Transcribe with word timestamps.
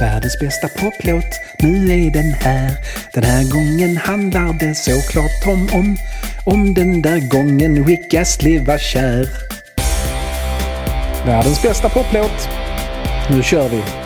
Världens 0.00 0.38
bästa 0.38 0.68
poplåt, 0.68 1.40
nu 1.58 2.06
är 2.06 2.10
den 2.10 2.32
här. 2.32 2.70
Den 3.12 3.24
här 3.24 3.44
gången 3.44 3.96
handlar 3.96 4.52
det 4.52 4.74
såklart 4.74 5.46
om, 5.46 5.68
om, 5.72 5.96
om 6.44 6.74
den 6.74 7.02
där 7.02 7.18
gången 7.18 7.86
Rick 7.86 8.14
Astley 8.14 8.58
var 8.58 8.78
kär. 8.78 9.28
Världens 11.26 11.62
bästa 11.62 11.88
poplåt. 11.88 12.48
Nu 13.30 13.42
kör 13.42 13.68
vi! 13.68 13.99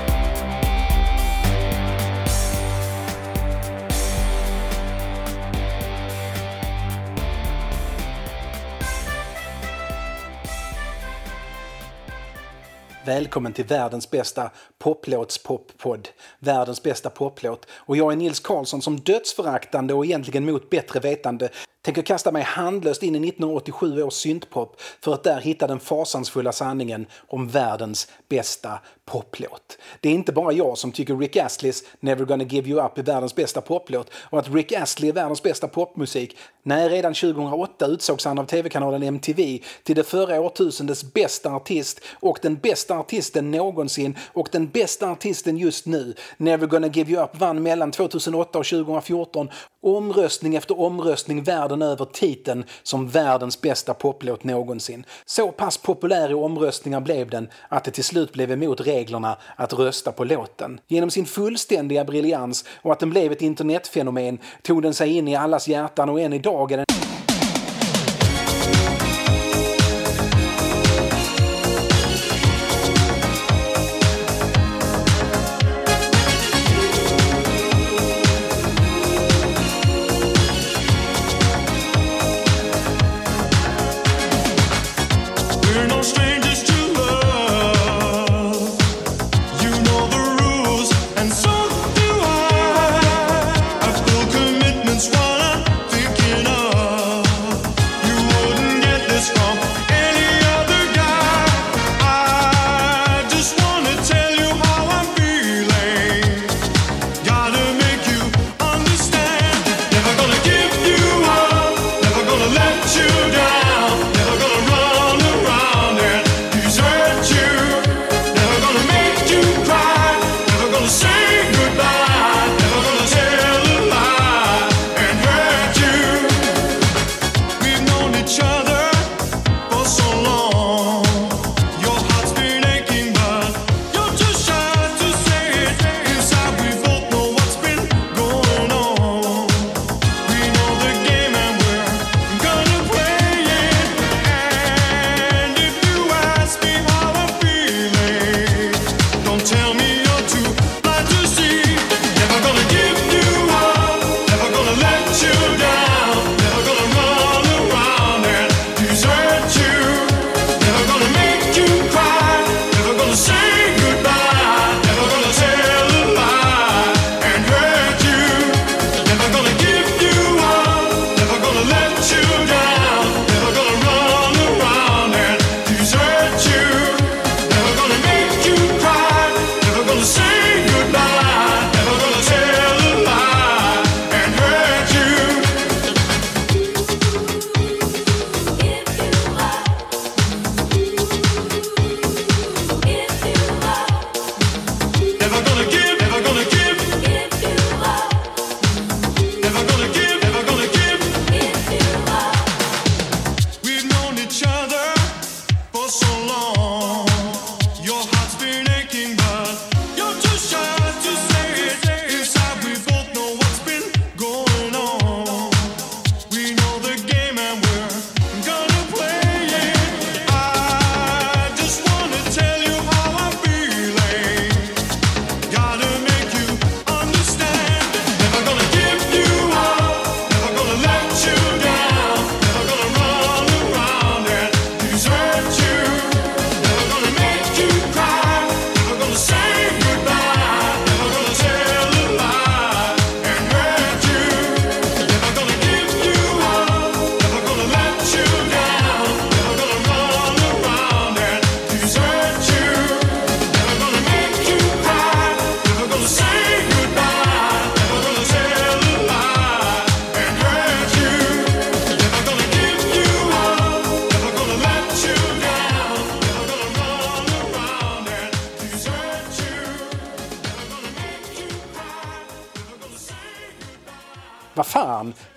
Välkommen 13.07 13.53
till 13.53 13.65
världens 13.65 14.11
bästa 14.11 14.51
poplåts-pop-podd. 14.79 16.09
Världens 16.39 16.83
bästa 16.83 17.11
poplåt. 17.11 17.67
Och 17.71 17.97
jag 17.97 18.13
är 18.13 18.17
Nils 18.17 18.41
Karlsson 18.41 18.83
som 18.83 19.01
dödsföraktande 19.01 19.95
och 19.95 20.05
egentligen 20.05 20.45
mot 20.45 20.71
bättre 20.71 21.01
vetande 21.01 21.49
tänker 21.85 22.03
kasta 22.03 22.33
mig 22.33 22.43
handlöst 22.43 23.03
in 23.03 23.15
i 23.15 23.29
1987 23.29 24.03
års 24.03 24.15
syntpop 24.15 24.81
för 25.01 25.15
att 25.15 25.25
där 25.25 25.41
hitta 25.41 25.67
den 25.67 25.81
fasansfulla 25.81 26.53
sanningen 26.53 27.07
om 27.29 27.49
världens 27.49 28.09
bästa 28.29 28.79
poplåt. 29.05 29.79
Det 30.01 30.09
är 30.09 30.13
inte 30.13 30.33
bara 30.33 30.53
jag 30.53 30.79
som 30.79 30.93
tycker 30.93 31.17
Rick 31.17 31.37
Astleys 31.37 31.85
“Never 32.01 32.25
gonna 32.25 32.45
give 32.45 32.71
you 32.71 32.87
up” 32.87 32.99
är 32.99 33.03
världens 33.03 33.35
bästa 33.35 33.61
poplåt 33.61 34.11
och 34.15 34.39
att 34.39 34.55
Rick 34.55 34.73
Astley 34.73 35.09
är 35.11 35.15
världens 35.15 35.43
bästa 35.43 35.69
popmusik. 35.69 36.37
Nej, 36.63 36.89
redan 36.89 37.15
2008 37.15 37.87
utsågs 37.87 38.25
han 38.25 38.39
av 38.39 38.45
tv-kanalen 38.45 39.03
MTV 39.03 39.59
till 39.83 39.97
det 39.97 40.05
förra 40.05 40.41
årtusendets 40.41 41.13
bästa 41.13 41.51
artist 41.51 42.01
och 42.21 42.39
den 42.43 42.57
bästa 42.57 42.99
artisten 42.99 43.51
någonsin 43.51 44.19
och 44.33 44.49
den 44.53 44.69
bästa 44.69 45.11
artisten 45.11 45.57
just 45.57 45.87
nu. 45.87 46.15
“Never 46.37 46.67
gonna 46.67 46.87
give 46.87 47.13
you 47.13 47.25
up” 47.25 47.31
vann 47.37 47.63
mellan 47.63 47.91
2008 47.93 48.59
och 48.59 48.67
2014 48.67 49.49
omröstning 49.83 50.55
efter 50.55 50.81
omröstning 50.81 51.43
världen 51.43 51.74
över 51.83 52.05
titeln 52.05 52.65
som 52.83 53.09
världens 53.09 53.61
bästa 53.61 53.95
poplåt 53.95 54.45
någonsin. 54.45 55.07
Så 55.27 55.53
pass 55.53 55.79
populär 55.79 56.31
i 56.31 56.35
omröstningar 56.35 57.01
blev 57.01 57.31
den 57.31 57.49
att 57.69 57.85
det 57.85 57.91
till 57.91 58.05
slut 58.05 58.33
blev 58.33 58.53
emot 58.53 58.81
reglerna 58.81 59.37
att 59.57 59.73
rösta 59.73 60.13
på 60.13 60.25
låten. 60.25 60.81
Genom 60.89 61.11
sin 61.11 61.27
fullständiga 61.27 62.05
briljans 62.05 62.65
och 62.83 62.93
att 62.93 63.01
den 63.01 63.11
blev 63.11 63.33
ett 63.33 63.43
internetfenomen 63.43 64.39
tog 64.63 64.83
den 64.83 64.95
sig 64.95 65.17
in 65.17 65.29
i 65.29 65.37
allas 65.37 65.69
hjärtan 65.69 66.09
och 66.09 66.21
än 66.21 66.33
idag 66.33 66.73
är 66.73 66.77
den 66.77 67.14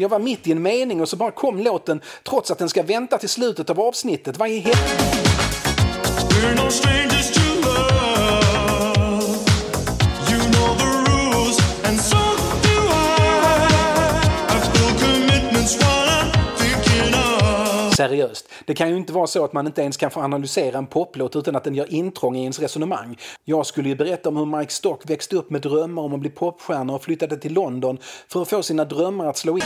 jag 0.08 0.20
var 0.20 0.20
mitt 0.20 0.48
i 0.48 0.52
en 0.52 0.62
mening 0.62 1.02
och 1.02 1.10
så 1.10 1.16
bara 1.16 1.32
kom 1.32 1.60
låten 1.60 2.02
trots 2.24 2.52
att 2.52 2.58
den 2.58 2.70
ska 2.70 2.84
vänta 2.84 3.18
till 3.18 3.30
slutet 3.30 3.70
av 3.70 3.80
avsnittet. 3.80 4.38
Vad 4.38 4.50
i 4.50 4.60
helvete? 4.60 5.08
Seriöst, 17.98 18.50
det 18.66 18.74
kan 18.74 18.90
ju 18.90 18.98
inte 18.98 19.14
vara 19.14 19.28
så 19.28 19.46
att 19.46 19.54
man 19.54 19.68
inte 19.68 19.82
ens 19.82 19.98
kan 19.98 20.12
få 20.12 20.20
analysera 20.20 20.78
en 20.78 20.88
poplåt 20.88 21.36
utan 21.36 21.56
att 21.56 21.64
den 21.64 21.76
gör 21.76 21.94
intrång 21.94 22.36
i 22.36 22.42
ens 22.42 22.60
resonemang. 22.60 23.18
Jag 23.46 23.66
skulle 23.66 23.90
ju 23.90 23.96
berätta 23.96 24.30
om 24.30 24.38
hur 24.38 24.46
Mike 24.46 24.74
Stock 24.74 25.10
växte 25.10 25.36
upp 25.36 25.50
med 25.50 25.62
drömmar 25.62 26.02
om 26.02 26.14
att 26.14 26.20
bli 26.20 26.30
popstjärna 26.30 26.94
och 26.94 27.04
flyttade 27.04 27.38
till 27.38 27.54
London 27.54 27.98
för 28.28 28.42
att 28.42 28.50
få 28.50 28.64
sina 28.64 28.86
drömmar 28.86 29.26
att 29.26 29.38
slå 29.38 29.58
in. 29.58 29.64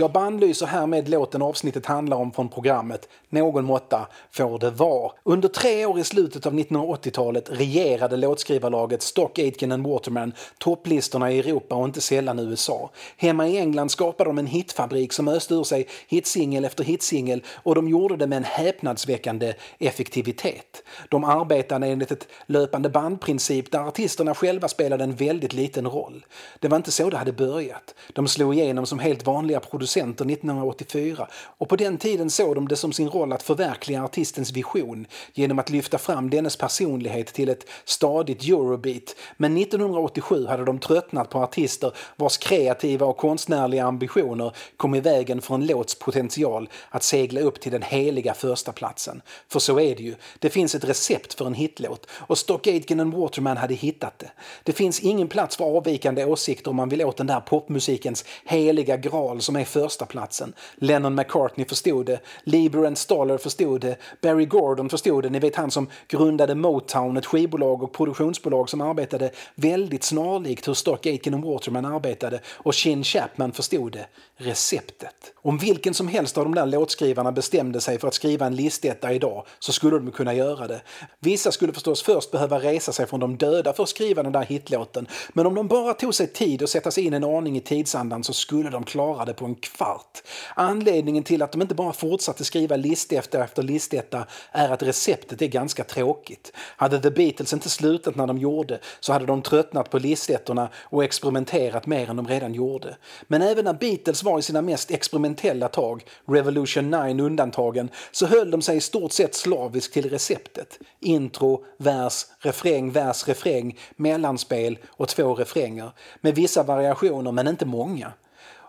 Jag 0.00 0.12
bannlyser 0.12 0.66
härmed 0.66 1.08
låten 1.08 1.42
avsnittet 1.42 1.86
handlar 1.86 2.16
om 2.16 2.32
från 2.32 2.48
programmet. 2.48 3.08
Någon 3.28 3.64
måtta 3.64 4.08
får 4.30 4.58
det 4.58 4.70
vara. 4.70 5.12
Under 5.22 5.48
tre 5.48 5.86
år 5.86 5.98
i 5.98 6.04
slutet 6.04 6.46
av 6.46 6.54
1980-talet 6.54 7.50
regerade 7.50 8.16
låtskrivarlaget 8.16 9.02
Stock 9.02 9.38
Aitken 9.38 9.72
and 9.72 9.86
Waterman 9.86 10.32
topplistorna 10.58 11.32
i 11.32 11.38
Europa 11.38 11.74
och 11.74 11.84
inte 11.84 12.00
sällan 12.00 12.38
USA. 12.38 12.90
Hemma 13.16 13.48
i 13.48 13.58
England 13.58 13.88
skapade 13.88 14.30
de 14.30 14.38
en 14.38 14.46
hitfabrik 14.46 15.12
som 15.12 15.28
öste 15.28 15.54
ur 15.54 15.64
sig 15.64 15.88
hitsingel 16.08 16.64
efter 16.64 16.84
hitsingel 16.84 17.42
och 17.62 17.74
de 17.74 17.88
gjorde 17.88 18.16
det 18.16 18.26
med 18.26 18.36
en 18.36 18.44
häpnadsväckande 18.44 19.54
effektivitet. 19.78 20.82
De 21.08 21.24
arbetade 21.24 21.86
enligt 21.86 22.12
ett 22.12 22.28
löpande 22.46 22.88
bandprincip 22.88 23.72
där 23.72 23.88
artisterna 23.88 24.34
själva 24.34 24.68
spelade 24.68 25.04
en 25.04 25.14
väldigt 25.14 25.52
liten 25.52 25.86
roll. 25.88 26.26
Det 26.58 26.68
var 26.68 26.76
inte 26.76 26.92
så 26.92 27.10
det 27.10 27.16
hade 27.16 27.32
börjat. 27.32 27.94
De 28.12 28.28
slog 28.28 28.54
igenom 28.54 28.86
som 28.86 28.98
helt 28.98 29.26
vanliga 29.26 29.60
producenter 29.60 29.89
1984 29.96 31.28
och 31.58 31.68
på 31.68 31.76
den 31.76 31.98
tiden 31.98 32.30
såg 32.30 32.54
de 32.54 32.68
det 32.68 32.76
som 32.76 32.92
sin 32.92 33.08
roll 33.08 33.32
att 33.32 33.42
förverkliga 33.42 34.04
artistens 34.04 34.52
vision 34.52 35.06
genom 35.34 35.58
att 35.58 35.70
lyfta 35.70 35.98
fram 35.98 36.30
dennes 36.30 36.56
personlighet 36.56 37.26
till 37.26 37.48
ett 37.48 37.66
stadigt 37.84 38.44
eurobeat. 38.44 39.16
Men 39.36 39.56
1987 39.56 40.46
hade 40.46 40.64
de 40.64 40.78
tröttnat 40.78 41.30
på 41.30 41.38
artister 41.38 41.92
vars 42.16 42.38
kreativa 42.38 43.06
och 43.06 43.16
konstnärliga 43.16 43.84
ambitioner 43.84 44.52
kom 44.76 44.94
i 44.94 45.00
vägen 45.00 45.40
för 45.42 45.54
en 45.54 45.66
låts 45.66 45.98
potential 45.98 46.68
att 46.90 47.02
segla 47.02 47.40
upp 47.40 47.60
till 47.60 47.72
den 47.72 47.82
heliga 47.82 48.34
första 48.34 48.72
platsen. 48.72 49.22
För 49.48 49.60
så 49.60 49.80
är 49.80 49.96
det 49.96 50.02
ju. 50.02 50.14
Det 50.38 50.50
finns 50.50 50.74
ett 50.74 50.84
recept 50.84 51.34
för 51.34 51.46
en 51.46 51.54
hitlåt 51.54 52.06
och 52.10 52.38
Stock 52.38 52.66
Aitken 52.66 53.00
and 53.00 53.14
Waterman 53.14 53.56
hade 53.56 53.74
hittat 53.74 54.18
det. 54.18 54.30
Det 54.62 54.72
finns 54.72 55.00
ingen 55.00 55.28
plats 55.28 55.56
för 55.56 55.64
avvikande 55.64 56.24
åsikter 56.24 56.70
om 56.70 56.76
man 56.76 56.88
vill 56.88 57.04
åt 57.04 57.16
den 57.16 57.26
där 57.26 57.40
popmusikens 57.40 58.24
heliga 58.44 58.96
graal 58.96 59.40
som 59.40 59.56
är 59.56 59.64
första 59.80 60.06
platsen. 60.06 60.52
Lennon 60.76 61.14
McCartney 61.14 61.66
förstod 61.66 62.06
det, 62.06 62.20
Lieber 62.44 62.86
and 62.86 62.98
Stoller 62.98 63.38
förstod 63.38 63.80
det, 63.80 63.96
Barry 64.20 64.46
Gordon 64.46 64.88
förstod 64.88 65.22
det, 65.22 65.30
ni 65.30 65.38
vet 65.38 65.56
han 65.56 65.70
som 65.70 65.88
grundade 66.08 66.54
Motown, 66.54 67.16
ett 67.16 67.26
skivbolag 67.26 67.82
och 67.82 67.92
produktionsbolag 67.92 68.68
som 68.68 68.80
arbetade 68.80 69.30
väldigt 69.54 70.04
snarlikt 70.04 70.68
hur 70.68 70.74
Stock 70.74 71.06
Aitken 71.06 71.34
och 71.34 71.40
Waterman 71.40 71.84
arbetade 71.84 72.40
och 72.48 72.74
Shin 72.74 73.04
Chapman 73.04 73.52
förstod 73.52 73.92
det, 73.92 74.06
receptet. 74.36 75.32
Om 75.42 75.58
vilken 75.58 75.94
som 75.94 76.08
helst 76.08 76.38
av 76.38 76.44
de 76.44 76.54
där 76.54 76.66
låtskrivarna 76.66 77.32
bestämde 77.32 77.80
sig 77.80 77.98
för 77.98 78.08
att 78.08 78.14
skriva 78.14 78.46
en 78.46 78.56
listetta 78.56 79.12
idag 79.12 79.46
så 79.58 79.72
skulle 79.72 79.96
de 79.96 80.10
kunna 80.10 80.34
göra 80.34 80.66
det. 80.66 80.82
Vissa 81.18 81.52
skulle 81.52 81.72
förstås 81.72 82.02
först 82.02 82.30
behöva 82.30 82.58
resa 82.58 82.92
sig 82.92 83.06
från 83.06 83.20
de 83.20 83.36
döda 83.36 83.72
för 83.72 83.82
att 83.82 83.88
skriva 83.88 84.22
den 84.22 84.32
där 84.32 84.44
hitlåten, 84.44 85.06
men 85.32 85.46
om 85.46 85.54
de 85.54 85.68
bara 85.68 85.94
tog 85.94 86.14
sig 86.14 86.26
tid 86.26 86.62
att 86.62 86.70
sätta 86.70 86.90
sig 86.90 87.04
in 87.04 87.14
en 87.14 87.24
aning 87.24 87.56
i 87.56 87.60
tidsandan 87.60 88.24
så 88.24 88.32
skulle 88.32 88.70
de 88.70 88.84
klara 88.84 89.24
det 89.24 89.34
på 89.34 89.44
en 89.44 89.54
kvart. 89.62 90.22
Anledningen 90.54 91.24
till 91.24 91.42
att 91.42 91.52
de 91.52 91.62
inte 91.62 91.74
bara 91.74 91.92
fortsatte 91.92 92.44
skriva 92.44 92.76
listetta 92.76 93.44
efter 93.44 93.62
listetta 93.62 94.26
är 94.52 94.70
att 94.70 94.82
receptet 94.82 95.42
är 95.42 95.46
ganska 95.46 95.84
tråkigt. 95.84 96.52
Hade 96.56 97.00
The 97.00 97.10
Beatles 97.10 97.52
inte 97.52 97.68
slutat 97.68 98.16
när 98.16 98.26
de 98.26 98.38
gjorde 98.38 98.78
så 99.00 99.12
hade 99.12 99.26
de 99.26 99.42
tröttnat 99.42 99.90
på 99.90 99.98
listettorna 99.98 100.68
och 100.76 101.04
experimenterat 101.04 101.86
mer 101.86 102.10
än 102.10 102.16
de 102.16 102.28
redan 102.28 102.54
gjorde. 102.54 102.96
Men 103.26 103.42
även 103.42 103.64
när 103.64 103.74
Beatles 103.74 104.22
var 104.22 104.38
i 104.38 104.42
sina 104.42 104.62
mest 104.62 104.90
experimentella 104.90 105.68
tag, 105.68 106.04
Revolution 106.26 106.90
9 106.90 107.24
undantagen, 107.24 107.88
så 108.10 108.26
höll 108.26 108.50
de 108.50 108.62
sig 108.62 108.76
i 108.76 108.80
stort 108.80 109.12
sett 109.12 109.34
slaviskt 109.34 109.94
till 109.94 110.10
receptet. 110.10 110.78
Intro, 111.00 111.64
vers, 111.76 112.26
refräng, 112.38 112.92
vers, 112.92 113.28
refräng, 113.28 113.78
mellanspel 113.96 114.78
och 114.88 115.08
två 115.08 115.34
refränger. 115.34 115.90
Med 116.20 116.34
vissa 116.34 116.62
variationer 116.62 117.32
men 117.32 117.48
inte 117.48 117.66
många. 117.66 118.12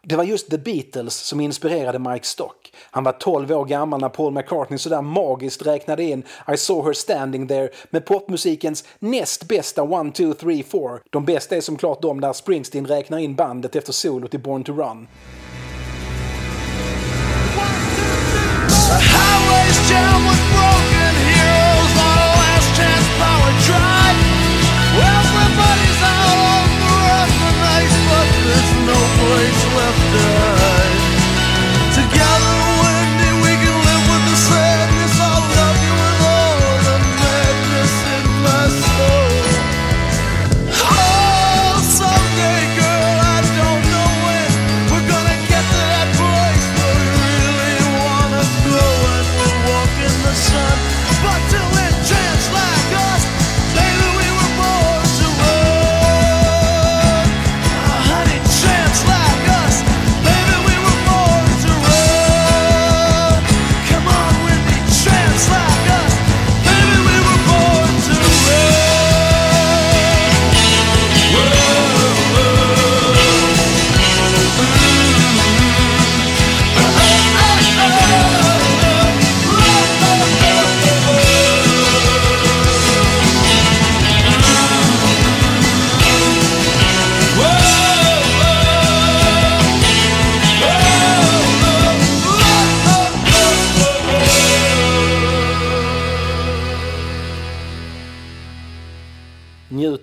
Det 0.08 0.16
var 0.16 0.24
just 0.24 0.50
The 0.50 0.58
Beatles 0.58 1.16
som 1.16 1.40
inspirerade 1.40 2.00
Mike 2.00 2.26
Stock. 2.26 2.74
Han 2.92 3.04
var 3.04 3.12
12 3.12 3.52
år 3.52 3.66
gammal 3.66 4.02
när 4.02 4.10
Paul 4.10 4.34
McCartney 4.34 4.78
sådär 4.78 5.02
magiskt 5.02 5.66
räknade 5.66 6.04
in 6.04 6.24
I 6.54 6.58
saw 6.58 6.90
her 6.90 6.94
standing 6.94 7.48
there 7.48 7.70
med 7.90 8.06
popmusikens 8.06 8.84
näst 9.00 9.48
bästa 9.48 9.82
1, 10.08 10.16
2, 10.16 10.34
3, 10.34 10.64
4. 10.64 11.00
De 11.10 11.26
bästa 11.26 11.56
är 11.56 11.62
som 11.62 11.78
klart 11.78 12.02
de 12.02 12.22
där 12.22 12.34
Springsteen 12.34 12.88
räknar 12.88 13.18
in 13.18 13.36
bandet 13.36 13.76
efter 13.76 13.94
solot 13.94 14.34
i 14.34 14.38
Born 14.38 14.64
to 14.64 14.74
Run. 14.74 15.08
Highways 19.00 19.92
jammed 19.92 20.31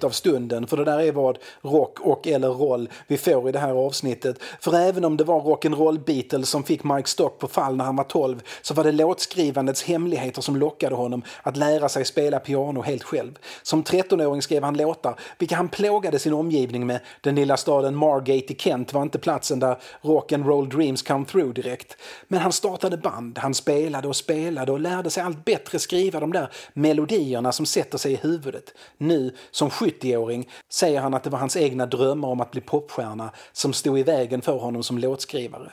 av 0.09 0.13
stunden, 0.13 0.67
för 0.67 0.77
det 0.77 0.85
där 0.85 1.01
är 1.01 1.13
vad 1.13 1.39
rock 1.63 2.01
och 2.01 2.27
eller 2.27 2.49
roll 2.49 2.89
vi 3.07 3.19
får 3.19 3.49
i 3.49 3.53
det 3.53 3.59
här 3.59 3.73
avsnittet. 3.73 4.39
För 4.61 4.75
även 4.75 5.05
om 5.05 5.17
det 5.17 5.25
var 5.25 5.41
rock'n'roll 5.41 6.05
Beatles 6.05 6.49
som 6.49 6.65
fick 6.65 6.85
Mike 6.85 7.09
Stock 7.09 7.39
på 7.39 7.49
fall 7.49 7.77
när 7.77 7.85
han 7.85 7.97
var 7.97 8.05
12 8.05 8.43
så 8.63 8.75
var 8.75 8.85
det 8.85 8.93
låtskrivandets 8.93 9.83
hemligheter 9.83 10.43
som 10.43 10.57
lockade 10.57 10.95
honom 10.95 11.23
att 11.43 11.57
lära 11.57 11.89
sig 11.89 12.05
spela 12.05 12.39
piano 12.41 12.83
helt 12.83 13.03
själv. 13.03 13.39
Som 13.63 13.85
13-åring 13.85 14.43
skrev 14.43 14.63
han 14.63 14.77
låtar, 14.77 15.15
vilka 15.39 15.57
han 15.57 15.69
plågade 15.69 16.19
sin 16.19 16.33
omgivning 16.33 16.87
med. 16.87 17.01
Den 17.21 17.35
lilla 17.35 17.57
staden 17.57 17.97
Margate 17.97 18.53
i 18.53 18.57
Kent 18.59 18.93
var 18.93 19.03
inte 19.03 19.19
platsen 19.19 19.61
där 19.61 19.79
rock'n'roll 20.03 20.69
dreams 20.77 21.03
come 21.03 21.25
through 21.25 21.53
direkt. 21.53 21.97
Men 22.29 22.41
han 22.41 22.53
startade 22.53 22.97
band, 22.97 23.39
han 23.39 23.55
spelade 23.55 24.09
och 24.09 24.17
spelade 24.17 24.73
och 24.73 24.81
lärde 24.81 25.11
sig 25.11 25.23
allt 25.23 25.45
bättre 25.45 25.79
skriva 25.79 26.21
de 26.21 26.33
där 26.33 26.53
melodierna 26.73 27.53
som 27.53 27.67
sätter 27.67 27.99
sig 27.99 28.13
i 28.13 28.17
huvudet. 28.17 28.75
Nu, 28.99 29.35
som 29.51 29.71
70-åring, 30.01 30.49
säger 30.73 31.01
han 31.01 31.15
att 31.15 31.25
det 31.25 31.31
var 31.31 31.39
hans 31.39 31.57
egna 31.57 31.87
drömmar 31.87 32.29
om 32.29 32.41
att 32.41 32.51
bli 32.51 32.61
popstjärna 32.61 33.31
som 33.53 33.73
stod 33.73 33.99
i 33.99 34.03
vägen 34.03 34.43
för 34.43 34.59
honom 34.59 34.83
som 34.83 34.99
låtskrivare. 34.99 35.73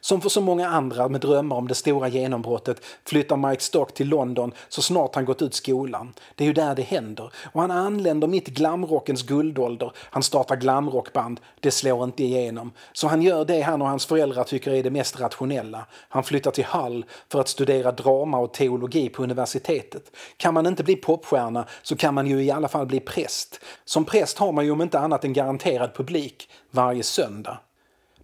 Som 0.00 0.20
för 0.20 0.28
så 0.28 0.40
många 0.40 0.68
andra 0.68 1.08
med 1.08 1.20
drömmar 1.20 1.56
om 1.56 1.68
det 1.68 1.74
stora 1.74 2.08
genombrottet 2.08 2.84
flyttar 3.04 3.36
Mike 3.36 3.62
Stock 3.62 3.94
till 3.94 4.08
London 4.08 4.52
så 4.68 4.82
snart 4.82 5.14
han 5.14 5.24
gått 5.24 5.42
ut 5.42 5.54
skolan. 5.54 6.12
Det 6.34 6.44
är 6.44 6.46
ju 6.46 6.52
där 6.52 6.74
det 6.74 6.82
händer. 6.82 7.32
Och 7.52 7.60
han 7.60 7.70
anländer 7.70 8.28
mitt 8.28 8.48
i 8.48 8.50
glamrockens 8.50 9.22
guldålder. 9.22 9.92
Han 9.96 10.22
startar 10.22 10.56
glamrockband. 10.56 11.40
Det 11.60 11.70
slår 11.70 12.04
inte 12.04 12.24
igenom. 12.24 12.72
Så 12.92 13.08
han 13.08 13.22
gör 13.22 13.44
det 13.44 13.60
han 13.60 13.82
och 13.82 13.88
hans 13.88 14.06
föräldrar 14.06 14.44
tycker 14.44 14.70
är 14.70 14.82
det 14.82 14.90
mest 14.90 15.20
rationella. 15.20 15.86
Han 16.08 16.24
flyttar 16.24 16.50
till 16.50 16.64
Hull 16.64 17.04
för 17.28 17.40
att 17.40 17.48
studera 17.48 17.92
drama 17.92 18.38
och 18.38 18.54
teologi 18.54 19.08
på 19.08 19.22
universitetet. 19.22 20.16
Kan 20.36 20.54
man 20.54 20.66
inte 20.66 20.84
bli 20.84 20.96
popstjärna 20.96 21.66
så 21.82 21.96
kan 21.96 22.14
man 22.14 22.26
ju 22.26 22.42
i 22.42 22.50
alla 22.50 22.68
fall 22.68 22.86
bli 22.86 23.00
präst. 23.00 23.60
Som 23.84 24.04
präst 24.04 24.38
har 24.38 24.52
man 24.52 24.64
ju 24.64 24.70
om 24.70 24.82
inte 24.82 24.98
annat 24.98 25.24
en 25.24 25.32
garanterad 25.32 25.94
publik 25.94 26.48
varje 26.70 27.02
söndag. 27.02 27.58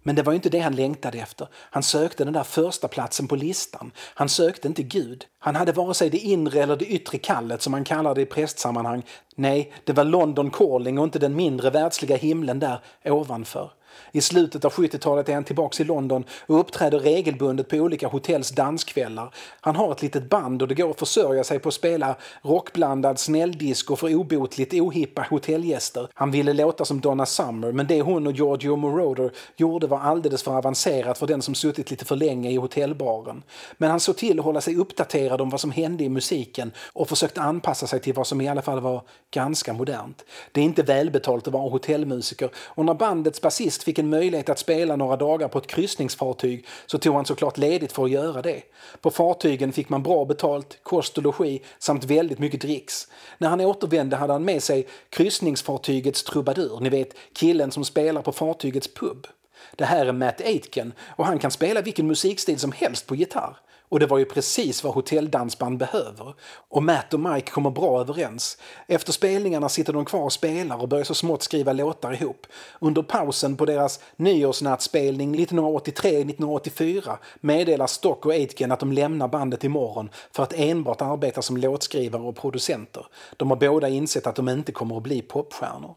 Men 0.03 0.15
det 0.15 0.23
var 0.23 0.33
ju 0.33 0.35
inte 0.35 0.49
det 0.49 0.59
han 0.59 0.75
längtade 0.75 1.17
efter. 1.17 1.47
Han 1.53 1.83
sökte 1.83 2.23
den 2.23 2.33
där 2.33 2.43
första 2.43 2.87
platsen 2.87 3.27
på 3.27 3.35
listan. 3.35 3.91
Han 3.97 4.29
sökte 4.29 4.67
inte 4.67 4.83
Gud. 4.83 5.25
Han 5.39 5.55
hade 5.55 5.71
vare 5.71 5.93
sig 5.93 6.09
det 6.09 6.17
inre 6.17 6.63
eller 6.63 6.75
det 6.75 6.85
yttre 6.85 7.17
kallet 7.17 7.61
som 7.61 7.71
man 7.71 7.83
kallar 7.83 8.15
det 8.15 8.21
i 8.21 8.25
prästsammanhang. 8.25 9.03
Nej, 9.35 9.73
det 9.83 9.93
var 9.93 10.03
London 10.03 10.51
calling 10.51 10.97
och 10.97 11.03
inte 11.03 11.19
den 11.19 11.35
mindre 11.35 11.69
världsliga 11.69 12.15
himlen 12.15 12.59
där 12.59 12.79
ovanför. 13.05 13.71
I 14.11 14.21
slutet 14.21 14.65
av 14.65 14.71
70-talet 14.71 15.29
är 15.29 15.33
han 15.33 15.43
tillbaka 15.43 15.83
i 15.83 15.85
London 15.85 16.23
och 16.47 16.59
uppträder 16.59 16.99
regelbundet 16.99 17.69
på 17.69 17.75
olika 17.75 18.07
hotells 18.07 18.49
danskvällar. 18.51 19.33
Han 19.61 19.75
har 19.75 19.91
ett 19.91 20.01
litet 20.01 20.29
band 20.29 20.61
och 20.61 20.67
det 20.67 20.75
går 20.75 20.89
att 20.89 20.99
försörja 20.99 21.43
sig 21.43 21.59
på 21.59 21.69
att 21.69 21.75
spela 21.75 22.15
rockblandad 22.41 23.19
snälldisco 23.19 23.95
för 23.95 24.15
obotligt 24.15 24.73
ohippa 24.73 25.25
hotellgäster. 25.29 26.07
Han 26.13 26.31
ville 26.31 26.53
låta 26.53 26.85
som 26.85 27.01
Donna 27.01 27.25
Summer 27.25 27.71
men 27.71 27.87
det 27.87 28.01
hon 28.01 28.27
och 28.27 28.33
Giorgio 28.33 28.75
Moroder 28.75 29.31
gjorde 29.57 29.87
var 29.87 29.99
alldeles 29.99 30.43
för 30.43 30.57
avancerat 30.57 31.17
för 31.17 31.27
den 31.27 31.41
som 31.41 31.55
suttit 31.55 31.91
lite 31.91 32.05
för 32.05 32.15
länge 32.15 32.49
i 32.49 32.55
hotellbaren. 32.55 33.43
Men 33.77 33.91
han 33.91 33.99
såg 33.99 34.17
till 34.17 34.39
att 34.39 34.45
hålla 34.45 34.61
sig 34.61 34.75
uppdaterad 34.75 35.41
om 35.41 35.49
vad 35.49 35.61
som 35.61 35.71
hände 35.71 36.03
i 36.03 36.09
musiken 36.09 36.71
och 36.93 37.09
försökte 37.09 37.41
anpassa 37.41 37.87
sig 37.87 37.99
till 37.99 38.13
vad 38.13 38.27
som 38.27 38.41
i 38.41 38.47
alla 38.47 38.61
fall 38.61 38.79
var 38.79 39.01
ganska 39.31 39.73
modernt. 39.73 40.25
Det 40.51 40.61
är 40.61 40.65
inte 40.65 40.83
välbetalt 40.83 41.47
att 41.47 41.53
vara 41.53 41.69
hotellmusiker 41.69 42.49
och 42.55 42.85
när 42.85 42.93
bandets 42.93 43.41
basist 43.41 43.83
fick 43.89 43.99
en 43.99 44.09
möjlighet 44.09 44.49
att 44.49 44.59
spela 44.59 44.95
några 44.95 45.15
dagar 45.15 45.47
på 45.47 45.57
ett 45.57 45.67
kryssningsfartyg 45.67 46.65
så 46.85 46.97
tog 46.97 47.15
han 47.15 47.25
såklart 47.25 47.57
ledigt 47.57 47.91
för 47.91 48.03
att 48.03 48.11
göra 48.11 48.41
det. 48.41 48.61
På 49.01 49.11
fartygen 49.11 49.71
fick 49.71 49.89
man 49.89 50.03
bra 50.03 50.25
betalt, 50.25 50.79
kost 50.83 51.17
och 51.17 51.23
logi 51.23 51.61
samt 51.79 52.03
väldigt 52.03 52.39
mycket 52.39 52.61
dricks. 52.61 53.07
När 53.37 53.49
han 53.49 53.61
återvände 53.61 54.15
hade 54.15 54.33
han 54.33 54.45
med 54.45 54.63
sig 54.63 54.87
kryssningsfartygets 55.09 56.23
trubadur, 56.23 56.79
ni 56.79 56.89
vet 56.89 57.13
killen 57.33 57.71
som 57.71 57.85
spelar 57.85 58.21
på 58.21 58.31
fartygets 58.31 58.93
pub. 58.93 59.27
Det 59.75 59.85
här 59.85 60.05
är 60.05 60.11
Matt 60.11 60.41
Aitken 60.41 60.93
och 61.17 61.25
han 61.25 61.39
kan 61.39 61.51
spela 61.51 61.81
vilken 61.81 62.07
musikstil 62.07 62.59
som 62.59 62.71
helst 62.71 63.07
på 63.07 63.15
gitarr. 63.15 63.57
Och 63.89 63.99
det 63.99 64.05
var 64.05 64.17
ju 64.17 64.25
precis 64.25 64.83
vad 64.83 64.93
hotelldansband 64.93 65.77
behöver. 65.77 66.33
Och 66.69 66.83
Matt 66.83 67.13
och 67.13 67.19
Mike 67.19 67.51
kommer 67.51 67.69
bra 67.69 68.01
överens. 68.01 68.57
Efter 68.87 69.11
spelningarna 69.11 69.69
sitter 69.69 69.93
de 69.93 70.05
kvar 70.05 70.23
och 70.23 70.33
spelar 70.33 70.81
och 70.81 70.89
börjar 70.89 71.03
så 71.03 71.13
smått 71.13 71.43
skriva 71.43 71.73
låtar 71.73 72.13
ihop. 72.13 72.47
Under 72.79 73.01
pausen 73.01 73.57
på 73.57 73.65
deras 73.65 73.99
nyårsnattspelning 74.15 75.35
1983-1984 75.35 77.17
meddelar 77.41 77.87
Stock 77.87 78.25
och 78.25 78.31
Aitken 78.31 78.71
att 78.71 78.79
de 78.79 78.91
lämnar 78.91 79.27
bandet 79.27 79.63
imorgon 79.63 80.09
för 80.31 80.43
att 80.43 80.53
enbart 80.53 81.01
arbeta 81.01 81.41
som 81.41 81.57
låtskrivare 81.57 82.21
och 82.21 82.35
producenter. 82.35 83.05
De 83.37 83.49
har 83.49 83.57
båda 83.57 83.89
insett 83.89 84.27
att 84.27 84.35
de 84.35 84.49
inte 84.49 84.71
kommer 84.71 84.97
att 84.97 85.03
bli 85.03 85.21
popstjärnor. 85.21 85.95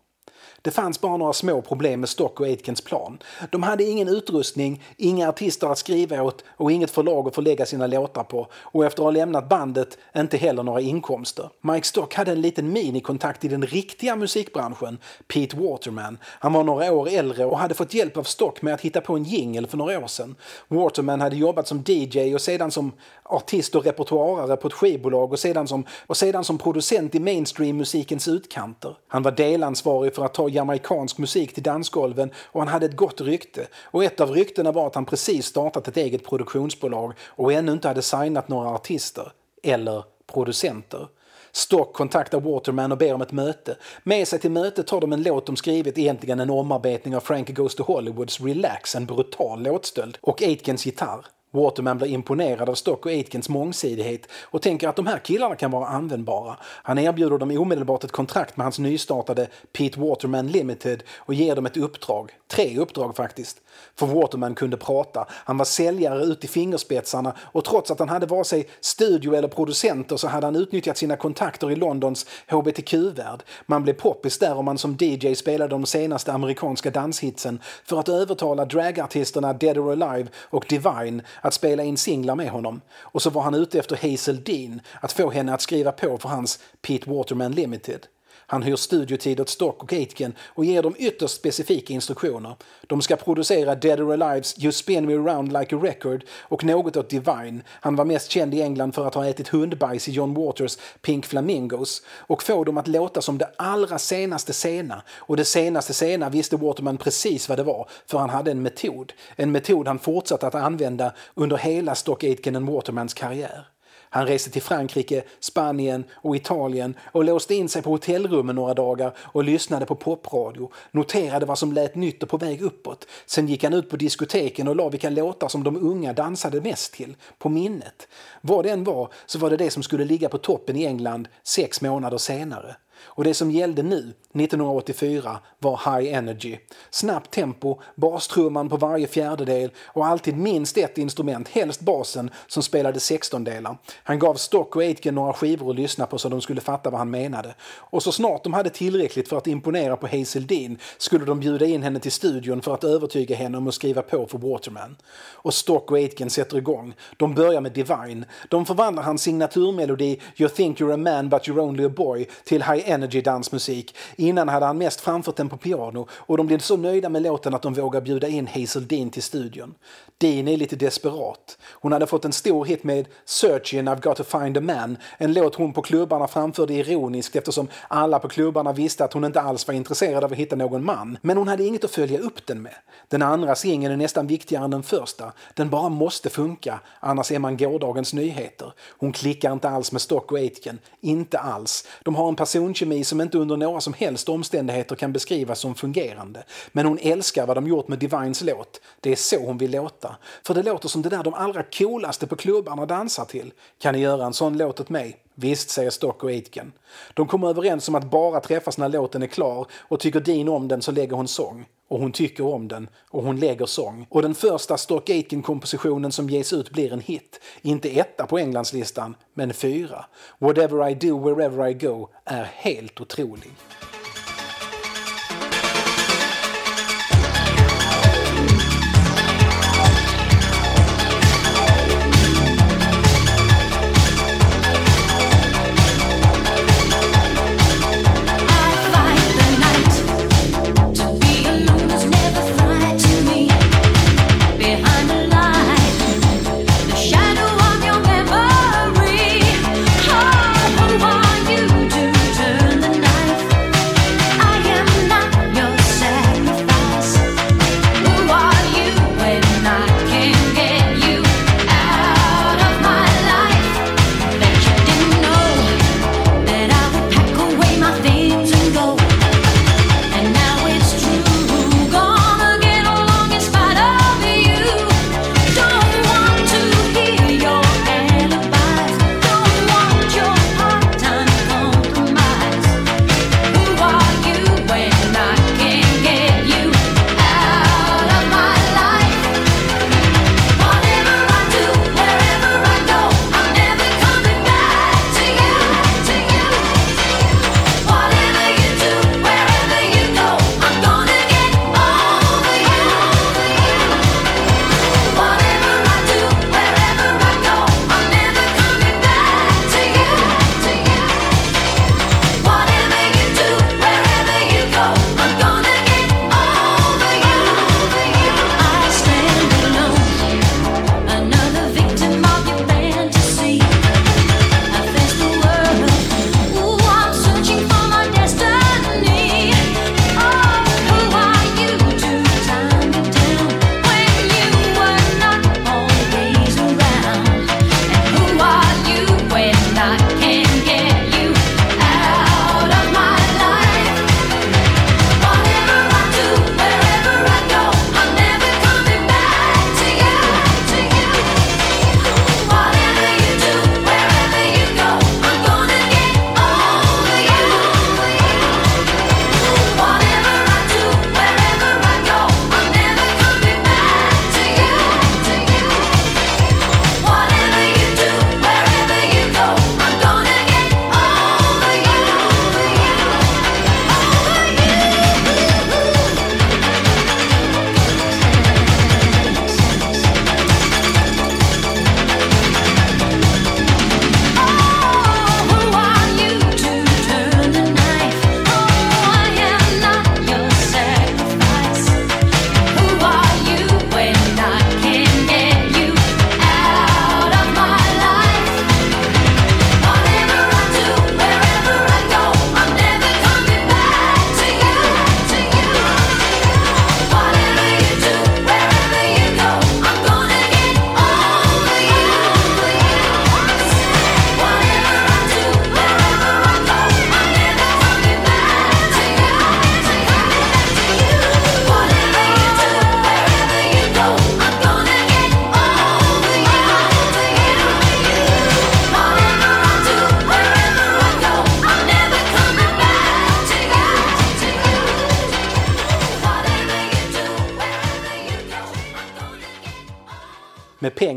Det 0.62 0.70
fanns 0.70 1.00
bara 1.00 1.16
några 1.16 1.32
små 1.32 1.62
problem 1.62 2.00
med 2.00 2.08
Stock 2.08 2.40
och 2.40 2.46
Aitkens 2.46 2.80
plan. 2.80 3.18
De 3.50 3.62
hade 3.62 3.84
ingen 3.84 4.08
utrustning, 4.08 4.82
inga 4.96 5.28
artister 5.28 5.66
att 5.66 5.78
skriva 5.78 6.22
åt 6.22 6.44
och 6.56 6.72
inget 6.72 6.90
förlag 6.90 7.28
att 7.28 7.34
förlägga 7.34 7.66
sina 7.66 7.86
låtar 7.86 8.24
på 8.24 8.46
och 8.54 8.84
efter 8.84 9.02
att 9.02 9.04
ha 9.04 9.10
lämnat 9.10 9.48
bandet 9.48 9.98
inte 10.16 10.36
heller 10.36 10.62
några 10.62 10.80
inkomster. 10.80 11.50
Mike 11.60 11.86
Stock 11.86 12.14
hade 12.14 12.32
en 12.32 12.40
liten 12.40 12.72
minikontakt 12.72 13.44
i 13.44 13.48
den 13.48 13.66
riktiga 13.66 14.16
musikbranschen, 14.16 14.98
Pete 15.28 15.56
Waterman. 15.56 16.18
Han 16.24 16.52
var 16.52 16.64
några 16.64 16.92
år 16.92 17.08
äldre 17.08 17.44
och 17.44 17.58
hade 17.58 17.74
fått 17.74 17.94
hjälp 17.94 18.16
av 18.16 18.22
Stock 18.22 18.62
med 18.62 18.74
att 18.74 18.80
hitta 18.80 19.00
på 19.00 19.16
en 19.16 19.24
jingle 19.24 19.68
för 19.68 19.76
några 19.76 19.98
år 19.98 20.06
sedan. 20.06 20.34
Waterman 20.68 21.20
hade 21.20 21.36
jobbat 21.36 21.68
som 21.68 21.84
DJ 21.86 22.34
och 22.34 22.40
sedan 22.40 22.70
som 22.70 22.92
artist 23.24 23.74
och 23.74 23.84
repertoarare 23.84 24.56
på 24.56 24.68
ett 24.68 24.74
skivbolag 24.74 25.32
och 25.32 25.38
sedan 25.38 25.68
som, 25.68 25.84
och 26.06 26.16
sedan 26.16 26.44
som 26.44 26.58
producent 26.58 27.14
i 27.14 27.20
mainstream-musikens 27.20 28.28
utkanter. 28.28 28.96
Han 29.08 29.22
var 29.22 29.30
delansvarig 29.30 30.14
för 30.14 30.24
att 30.24 30.31
ta 30.34 30.48
jamaikansk 30.48 31.18
musik 31.18 31.54
till 31.54 31.62
dansgolven 31.62 32.30
och 32.36 32.60
han 32.60 32.68
hade 32.68 32.86
ett 32.86 32.96
gott 32.96 33.20
rykte. 33.20 33.66
Och 33.84 34.04
ett 34.04 34.20
av 34.20 34.30
ryktena 34.30 34.72
var 34.72 34.86
att 34.86 34.94
han 34.94 35.04
precis 35.04 35.46
startat 35.46 35.88
ett 35.88 35.96
eget 35.96 36.24
produktionsbolag 36.24 37.14
och 37.20 37.52
ännu 37.52 37.72
inte 37.72 37.88
hade 37.88 38.02
signat 38.02 38.48
några 38.48 38.68
artister. 38.68 39.32
Eller 39.62 40.04
producenter. 40.32 41.08
Stock 41.52 41.92
kontaktar 41.92 42.40
Waterman 42.40 42.92
och 42.92 42.98
ber 42.98 43.14
om 43.14 43.22
ett 43.22 43.32
möte. 43.32 43.76
Med 44.02 44.28
sig 44.28 44.38
till 44.38 44.50
mötet 44.50 44.86
tar 44.86 45.00
de 45.00 45.12
en 45.12 45.22
låt 45.22 45.46
de 45.46 45.56
skrivit, 45.56 45.98
egentligen 45.98 46.40
en 46.40 46.50
omarbetning 46.50 47.16
av 47.16 47.20
Frankie 47.20 47.54
Goes 47.54 47.74
to 47.74 47.82
Hollywoods 47.82 48.40
Relax, 48.40 48.94
en 48.94 49.06
brutal 49.06 49.62
låtstöld, 49.62 50.18
och 50.20 50.42
Aitkens 50.42 50.86
gitarr. 50.86 51.26
Waterman 51.54 51.98
blir 51.98 52.08
imponerad 52.08 52.68
av 52.68 52.74
Stock 52.74 53.06
och 53.06 53.12
Aitkins 53.12 53.48
mångsidighet 53.48 54.26
och 54.42 54.62
tänker 54.62 54.88
att 54.88 54.96
de 54.96 55.06
här 55.06 55.18
killarna 55.18 55.56
kan 55.56 55.70
vara 55.70 55.86
användbara. 55.86 56.56
Han 56.62 56.98
erbjuder 56.98 57.38
dem 57.38 57.50
omedelbart 57.50 58.04
ett 58.04 58.12
kontrakt 58.12 58.56
med 58.56 58.64
hans 58.64 58.78
nystartade 58.78 59.48
Pete 59.72 60.00
Waterman 60.00 60.46
Limited 60.46 61.02
och 61.18 61.34
ger 61.34 61.56
dem 61.56 61.66
ett 61.66 61.76
uppdrag. 61.76 62.32
Tre 62.48 62.78
uppdrag 62.78 63.16
faktiskt. 63.16 63.60
För 63.98 64.06
Waterman 64.06 64.54
kunde 64.54 64.76
prata, 64.76 65.26
han 65.30 65.58
var 65.58 65.64
säljare 65.64 66.24
ut 66.24 66.44
i 66.44 66.48
fingerspetsarna 66.48 67.36
och 67.38 67.64
trots 67.64 67.90
att 67.90 67.98
han 67.98 68.08
hade 68.08 68.26
vare 68.26 68.44
sig 68.44 68.68
studio 68.80 69.34
eller 69.34 69.48
producenter 69.48 70.16
så 70.16 70.28
hade 70.28 70.46
han 70.46 70.56
utnyttjat 70.56 70.96
sina 70.96 71.16
kontakter 71.16 71.70
i 71.70 71.76
Londons 71.76 72.26
hbtq-värld. 72.46 73.42
Man 73.66 73.82
blev 73.82 73.94
poppis 73.94 74.38
där 74.38 74.54
om 74.56 74.64
man 74.64 74.78
som 74.78 74.96
DJ 75.00 75.34
spelade 75.34 75.70
de 75.70 75.86
senaste 75.86 76.32
amerikanska 76.32 76.90
danshitsen 76.90 77.60
för 77.84 78.00
att 78.00 78.08
övertala 78.08 78.64
dragartisterna 78.64 79.52
Dead 79.52 79.78
or 79.78 79.92
Alive 79.92 80.28
och 80.36 80.64
Divine 80.68 81.22
att 81.42 81.54
spela 81.54 81.82
in 81.82 81.96
singlar 81.96 82.34
med 82.34 82.50
honom. 82.50 82.80
Och 82.92 83.22
så 83.22 83.30
var 83.30 83.42
han 83.42 83.54
ute 83.54 83.78
efter 83.78 83.96
Hazel 83.96 84.44
Dean, 84.44 84.80
att 85.00 85.12
få 85.12 85.30
henne 85.30 85.54
att 85.54 85.62
skriva 85.62 85.92
på 85.92 86.18
för 86.18 86.28
hans 86.28 86.58
Pete 86.82 87.10
Waterman 87.10 87.52
Limited. 87.52 88.06
Han 88.52 88.62
hyr 88.62 88.76
studiotid 88.76 89.40
åt 89.40 89.48
Stock 89.48 89.82
och 89.82 89.92
Aitken 89.92 90.34
och 90.48 90.64
ger 90.64 90.82
dem 90.82 90.94
ytterst 90.98 91.34
specifika 91.34 91.94
instruktioner. 91.94 92.56
De 92.86 93.02
ska 93.02 93.16
producera 93.16 93.74
Dead 93.74 94.00
or 94.00 94.22
Alives 94.22 94.64
You 94.64 94.72
Spin 94.72 95.06
Me 95.06 95.14
Around 95.14 95.52
Like 95.52 95.76
a 95.76 95.78
Record 95.82 96.24
och 96.38 96.64
något 96.64 96.96
åt 96.96 97.10
Divine. 97.10 97.62
Han 97.68 97.96
var 97.96 98.04
mest 98.04 98.30
känd 98.30 98.54
i 98.54 98.62
England 98.62 98.94
för 98.94 99.06
att 99.06 99.14
ha 99.14 99.26
ätit 99.26 99.48
hundbajs 99.48 100.08
i 100.08 100.12
John 100.12 100.34
Waters 100.34 100.78
Pink 101.02 101.26
Flamingos 101.26 102.02
och 102.18 102.42
få 102.42 102.64
dem 102.64 102.78
att 102.78 102.88
låta 102.88 103.22
som 103.22 103.38
det 103.38 103.50
allra 103.56 103.98
senaste 103.98 104.52
sena. 104.52 105.02
Och 105.10 105.36
det 105.36 105.44
senaste 105.44 105.94
sena 105.94 106.28
visste 106.28 106.56
Waterman 106.56 106.98
precis 106.98 107.48
vad 107.48 107.58
det 107.58 107.64
var, 107.64 107.88
för 108.06 108.18
han 108.18 108.30
hade 108.30 108.50
en 108.50 108.62
metod. 108.62 109.12
En 109.36 109.52
metod 109.52 109.88
han 109.88 109.98
fortsatte 109.98 110.46
att 110.46 110.54
använda 110.54 111.12
under 111.34 111.56
hela 111.56 111.94
Stock 111.94 112.24
Aitken 112.24 112.56
and 112.56 112.70
Watermans 112.70 113.14
karriär. 113.14 113.71
Han 114.14 114.26
reste 114.26 114.50
till 114.50 114.62
Frankrike, 114.62 115.22
Spanien 115.40 116.04
och 116.12 116.36
Italien 116.36 116.94
och 117.12 117.24
låste 117.24 117.54
in 117.54 117.68
sig 117.68 117.82
på 117.82 117.90
hotellrummen 117.90 118.56
några 118.56 118.74
dagar 118.74 119.16
och 119.18 119.44
lyssnade 119.44 119.86
på 119.86 119.94
popradio, 119.94 120.70
noterade 120.90 121.46
vad 121.46 121.58
som 121.58 121.72
lät 121.72 121.94
nytt 121.94 122.22
och 122.22 122.28
på 122.28 122.36
väg 122.36 122.62
uppåt. 122.62 123.06
Sen 123.26 123.48
gick 123.48 123.64
han 123.64 123.72
ut 123.72 123.90
på 123.90 123.96
diskoteken 123.96 124.68
och 124.68 124.76
la 124.76 124.88
vilka 124.88 125.10
låtar 125.10 125.48
som 125.48 125.64
de 125.64 125.76
unga 125.76 126.12
dansade 126.12 126.60
mest 126.60 126.92
till, 126.92 127.16
på 127.38 127.48
minnet. 127.48 128.08
Vad 128.40 128.64
det 128.64 128.70
än 128.70 128.84
var 128.84 129.12
så 129.26 129.38
var 129.38 129.50
det 129.50 129.56
det 129.56 129.70
som 129.70 129.82
skulle 129.82 130.04
ligga 130.04 130.28
på 130.28 130.38
toppen 130.38 130.76
i 130.76 130.84
England 130.84 131.28
sex 131.42 131.80
månader 131.80 132.18
senare. 132.18 132.76
Och 133.04 133.24
det 133.24 133.34
som 133.34 133.50
gällde 133.50 133.82
nu, 133.82 134.14
1984, 134.34 135.38
var 135.58 136.00
high 136.00 136.14
energy. 136.14 136.58
Snabbt 136.90 137.30
tempo, 137.30 137.80
bastrumman 137.94 138.68
på 138.68 138.76
varje 138.76 139.06
fjärdedel 139.06 139.70
och 139.86 140.06
alltid 140.06 140.36
minst 140.36 140.78
ett 140.78 140.98
instrument, 140.98 141.48
helst 141.48 141.80
basen, 141.80 142.30
som 142.46 142.62
spelade 142.62 143.00
sextondelar. 143.00 143.78
Han 144.02 144.18
gav 144.18 144.34
Stock 144.34 144.76
och 144.76 144.82
Aitken 144.82 145.14
några 145.14 145.32
skivor 145.32 145.70
att 145.70 145.76
lyssna 145.76 146.06
på 146.06 146.18
så 146.18 146.28
de 146.28 146.40
skulle 146.40 146.60
fatta 146.60 146.90
vad 146.90 146.98
han 146.98 147.10
menade. 147.10 147.54
Och 147.76 148.02
så 148.02 148.12
snart 148.12 148.44
de 148.44 148.52
hade 148.52 148.70
tillräckligt 148.70 149.28
för 149.28 149.38
att 149.38 149.46
imponera 149.46 149.96
på 149.96 150.06
Hazel 150.06 150.46
Dean 150.46 150.78
skulle 150.98 151.24
de 151.24 151.40
bjuda 151.40 151.66
in 151.66 151.82
henne 151.82 152.00
till 152.00 152.12
studion 152.12 152.62
för 152.62 152.74
att 152.74 152.84
övertyga 152.84 153.36
henne 153.36 153.58
om 153.58 153.68
att 153.68 153.74
skriva 153.74 154.02
på 154.02 154.26
för 154.26 154.38
Waterman. 154.38 154.96
Och 155.32 155.54
Stock 155.54 155.90
och 155.90 155.96
Aitken 155.96 156.30
sätter 156.30 156.56
igång. 156.56 156.94
De 157.16 157.34
börjar 157.34 157.60
med 157.60 157.72
Divine. 157.72 158.24
De 158.48 158.66
förvandlar 158.66 159.02
hans 159.02 159.22
signaturmelodi 159.22 160.20
You 160.36 160.48
think 160.48 160.80
you're 160.80 160.94
a 160.94 160.96
man 160.96 161.28
but 161.28 161.42
you're 161.42 161.60
only 161.60 161.84
a 161.84 161.88
boy 161.88 162.28
till 162.44 162.62
high 162.62 162.91
energy 162.92 163.20
dansmusik. 163.20 163.96
Innan 164.16 164.48
hade 164.48 164.66
han 164.66 164.78
mest 164.78 165.00
framfört 165.00 165.36
den 165.36 165.48
på 165.48 165.56
piano 165.56 166.08
och 166.12 166.36
de 166.36 166.46
blev 166.46 166.58
så 166.58 166.76
nöjda 166.76 167.08
med 167.08 167.22
låten 167.22 167.54
att 167.54 167.62
de 167.62 167.74
vågade 167.74 168.04
bjuda 168.04 168.28
in 168.28 168.46
Hazel 168.46 168.86
Dean 168.86 169.10
till 169.10 169.22
studion. 169.22 169.74
Dean 170.18 170.48
är 170.48 170.56
lite 170.56 170.76
desperat. 170.76 171.58
Hon 171.70 171.92
hade 171.92 172.06
fått 172.06 172.24
en 172.24 172.32
stor 172.32 172.64
hit 172.64 172.84
med 172.84 173.08
Searching 173.24 173.88
I've 173.88 174.02
got 174.02 174.16
to 174.16 174.24
find 174.24 174.56
a 174.56 174.60
man, 174.60 174.96
en 175.18 175.32
låt 175.32 175.54
hon 175.54 175.72
på 175.72 175.82
klubbarna 175.82 176.28
framförde 176.28 176.74
ironiskt 176.74 177.36
eftersom 177.36 177.68
alla 177.88 178.18
på 178.18 178.28
klubbarna 178.28 178.72
visste 178.72 179.04
att 179.04 179.12
hon 179.12 179.24
inte 179.24 179.40
alls 179.40 179.66
var 179.66 179.74
intresserad 179.74 180.24
av 180.24 180.32
att 180.32 180.38
hitta 180.38 180.56
någon 180.56 180.84
man. 180.84 181.18
Men 181.22 181.36
hon 181.36 181.48
hade 181.48 181.64
inget 181.64 181.84
att 181.84 181.90
följa 181.90 182.18
upp 182.18 182.46
den 182.46 182.62
med. 182.62 182.74
Den 183.08 183.22
andra 183.22 183.54
singeln 183.54 183.92
är 183.92 183.96
nästan 183.96 184.26
viktigare 184.26 184.64
än 184.64 184.70
den 184.70 184.82
första. 184.82 185.32
Den 185.54 185.70
bara 185.70 185.88
måste 185.88 186.30
funka, 186.30 186.80
annars 187.00 187.32
är 187.32 187.38
man 187.38 187.56
gårdagens 187.56 188.12
nyheter. 188.12 188.72
Hon 188.98 189.12
klickar 189.12 189.52
inte 189.52 189.68
alls 189.68 189.92
med 189.92 190.00
Stock 190.00 190.32
och 190.32 190.38
Aitken. 190.38 190.78
Inte 191.00 191.38
alls. 191.38 191.88
De 192.02 192.14
har 192.14 192.28
en 192.28 192.36
personkemi 192.82 193.04
som 193.04 193.20
inte 193.20 193.38
under 193.38 193.56
några 193.56 193.80
som 193.80 193.92
helst 193.92 194.28
omständigheter 194.28 194.96
kan 194.96 195.12
beskrivas 195.12 195.60
som 195.60 195.74
fungerande. 195.74 196.44
Men 196.72 196.86
hon 196.86 196.98
älskar 197.02 197.46
vad 197.46 197.56
de 197.56 197.66
gjort 197.66 197.88
med 197.88 197.98
Divines 197.98 198.42
låt. 198.42 198.80
Det 199.00 199.12
är 199.12 199.16
så 199.16 199.46
hon 199.46 199.58
vill 199.58 199.70
låta. 199.70 200.16
För 200.46 200.54
det 200.54 200.62
låter 200.62 200.88
som 200.88 201.02
det 201.02 201.08
där 201.08 201.22
de 201.22 201.34
allra 201.34 201.62
coolaste 201.62 202.26
på 202.26 202.36
klubbarna 202.36 202.86
dansar 202.86 203.24
till. 203.24 203.52
Kan 203.78 203.94
ni 203.94 204.00
göra 204.00 204.26
en 204.26 204.32
sån 204.32 204.58
låt 204.58 204.80
åt 204.80 204.90
mig? 204.90 205.16
Visst, 205.34 205.70
säger 205.70 205.90
Stock 205.90 206.24
och 206.24 206.30
Aitken. 206.30 206.72
De 207.14 207.26
kommer 207.26 207.48
överens 207.48 207.88
om 207.88 207.94
att 207.94 208.10
bara 208.10 208.40
träffas 208.40 208.78
när 208.78 208.88
låten 208.88 209.22
är 209.22 209.26
klar 209.26 209.66
och 209.88 210.00
tycker 210.00 210.20
Dean 210.20 210.48
om 210.48 210.68
den 210.68 210.82
så 210.82 210.92
lägger 210.92 211.16
hon 211.16 211.28
sång. 211.28 211.66
Och 211.92 211.98
hon 211.98 212.12
tycker 212.12 212.46
om 212.46 212.68
den 212.68 212.88
och 213.10 213.22
hon 213.22 213.40
lägger 213.40 213.66
sång. 213.66 214.06
Och 214.10 214.22
den 214.22 214.34
första 214.34 214.76
Stock 214.76 215.10
Aitken-kompositionen 215.10 216.12
som 216.12 216.30
ges 216.30 216.52
ut 216.52 216.70
blir 216.70 216.92
en 216.92 217.00
hit. 217.00 217.40
Inte 217.62 217.98
etta 217.98 218.26
på 218.26 218.38
Englandslistan, 218.38 219.14
men 219.34 219.52
fyra. 219.52 220.04
Whatever 220.38 220.88
I 220.88 220.94
do, 220.94 221.18
wherever 221.18 221.68
I 221.68 221.74
go 221.74 222.08
är 222.24 222.44
helt 222.44 223.00
otrolig. 223.00 223.50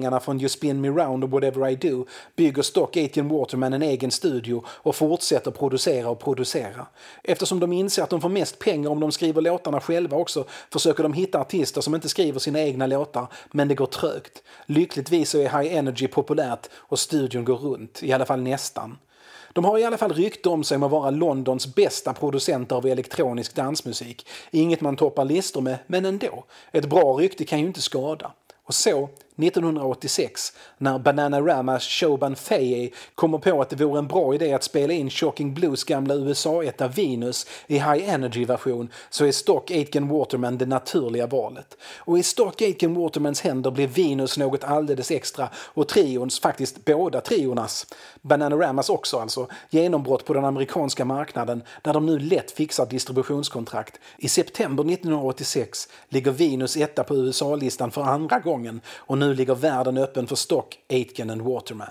Pengarna 0.05 0.19
från 0.19 0.39
You 0.39 0.49
Spin 0.49 0.81
Me 0.81 0.87
Round 0.87 1.23
och 1.23 1.29
Whatever 1.29 1.69
I 1.69 1.75
Do 1.75 2.05
bygger 2.35 2.61
Stock 2.61 2.97
Aitken 2.97 3.29
Waterman 3.29 3.73
en 3.73 3.81
egen 3.81 4.11
studio 4.11 4.63
och 4.67 4.95
fortsätter 4.95 5.51
producera 5.51 6.09
och 6.09 6.19
producera. 6.19 6.85
Eftersom 7.23 7.59
de 7.59 7.73
inser 7.73 8.03
att 8.03 8.09
de 8.09 8.21
får 8.21 8.29
mest 8.29 8.59
pengar 8.59 8.89
om 8.89 8.99
de 8.99 9.11
skriver 9.11 9.41
låtarna 9.41 9.81
själva 9.81 10.17
också 10.17 10.45
försöker 10.71 11.03
de 11.03 11.13
hitta 11.13 11.39
artister 11.39 11.81
som 11.81 11.95
inte 11.95 12.09
skriver 12.09 12.39
sina 12.39 12.59
egna 12.59 12.87
låtar, 12.87 13.27
men 13.51 13.67
det 13.67 13.75
går 13.75 13.85
trögt. 13.85 14.43
Lyckligtvis 14.65 15.29
så 15.29 15.37
är 15.37 15.61
High 15.61 15.75
Energy 15.77 16.07
populärt 16.07 16.69
och 16.73 16.99
studion 16.99 17.45
går 17.45 17.57
runt, 17.57 18.03
i 18.03 18.13
alla 18.13 18.25
fall 18.25 18.41
nästan. 18.41 18.97
De 19.53 19.65
har 19.65 19.77
i 19.77 19.83
alla 19.83 19.97
fall 19.97 20.13
rykte 20.13 20.49
om 20.49 20.63
sig 20.63 20.75
om 20.75 20.83
att 20.83 20.91
vara 20.91 21.09
Londons 21.09 21.75
bästa 21.75 22.13
producenter 22.13 22.75
av 22.75 22.85
elektronisk 22.85 23.55
dansmusik. 23.55 24.27
Inget 24.51 24.81
man 24.81 24.95
toppar 24.95 25.25
listor 25.25 25.61
med, 25.61 25.77
men 25.87 26.05
ändå. 26.05 26.45
Ett 26.71 26.89
bra 26.89 27.13
rykte 27.13 27.45
kan 27.45 27.59
ju 27.59 27.65
inte 27.67 27.81
skada. 27.81 28.31
Och 28.67 28.73
så, 28.73 29.09
1986, 29.37 30.53
när 30.77 30.99
Bananaramas 30.99 31.83
Shoban 31.83 32.35
Feye 32.35 32.89
kommer 33.15 33.37
på 33.37 33.61
att 33.61 33.69
det 33.69 33.75
vore 33.75 33.99
en 33.99 34.07
bra 34.07 34.35
idé 34.35 34.53
att 34.53 34.63
spela 34.63 34.93
in 34.93 35.09
Shocking 35.09 35.53
Blues 35.53 35.83
gamla 35.83 36.15
USA-etta 36.15 36.87
Venus 36.87 37.47
i 37.67 37.73
High 37.73 38.09
Energy-version 38.09 38.89
så 39.09 39.25
är 39.25 39.31
Stock 39.31 39.71
Aitken 39.71 40.07
Waterman 40.07 40.57
det 40.57 40.65
naturliga 40.65 41.27
valet. 41.27 41.77
Och 41.97 42.19
i 42.19 42.23
Stock 42.23 42.61
Aitken 42.61 42.93
Watermans 42.93 43.41
händer 43.41 43.71
blir 43.71 43.87
Venus 43.87 44.37
något 44.37 44.63
alldeles 44.63 45.11
extra 45.11 45.49
och 45.55 45.87
trions, 45.87 46.39
faktiskt 46.39 46.85
båda 46.85 47.21
triornas, 47.21 47.87
Bananaramas 48.21 48.89
också 48.89 49.19
alltså, 49.19 49.47
genombrott 49.69 50.25
på 50.25 50.33
den 50.33 50.45
amerikanska 50.45 51.05
marknaden 51.05 51.63
där 51.81 51.93
de 51.93 52.05
nu 52.05 52.19
lätt 52.19 52.51
fixar 52.51 52.85
distributionskontrakt. 52.85 53.99
I 54.17 54.29
september 54.29 54.83
1986 54.83 55.87
ligger 56.09 56.31
Venus 56.31 56.77
etta 56.77 57.03
på 57.03 57.15
USA-listan 57.15 57.91
för 57.91 58.01
andra 58.01 58.39
gången 58.39 58.81
och 58.97 59.17
nu 59.17 59.24
nu 59.25 59.33
ligger 59.33 59.55
världen 59.55 59.97
öppen 59.97 60.27
för 60.27 60.35
Stock, 60.35 60.79
Aitken 60.89 61.29
and 61.29 61.41
Waterman. 61.41 61.87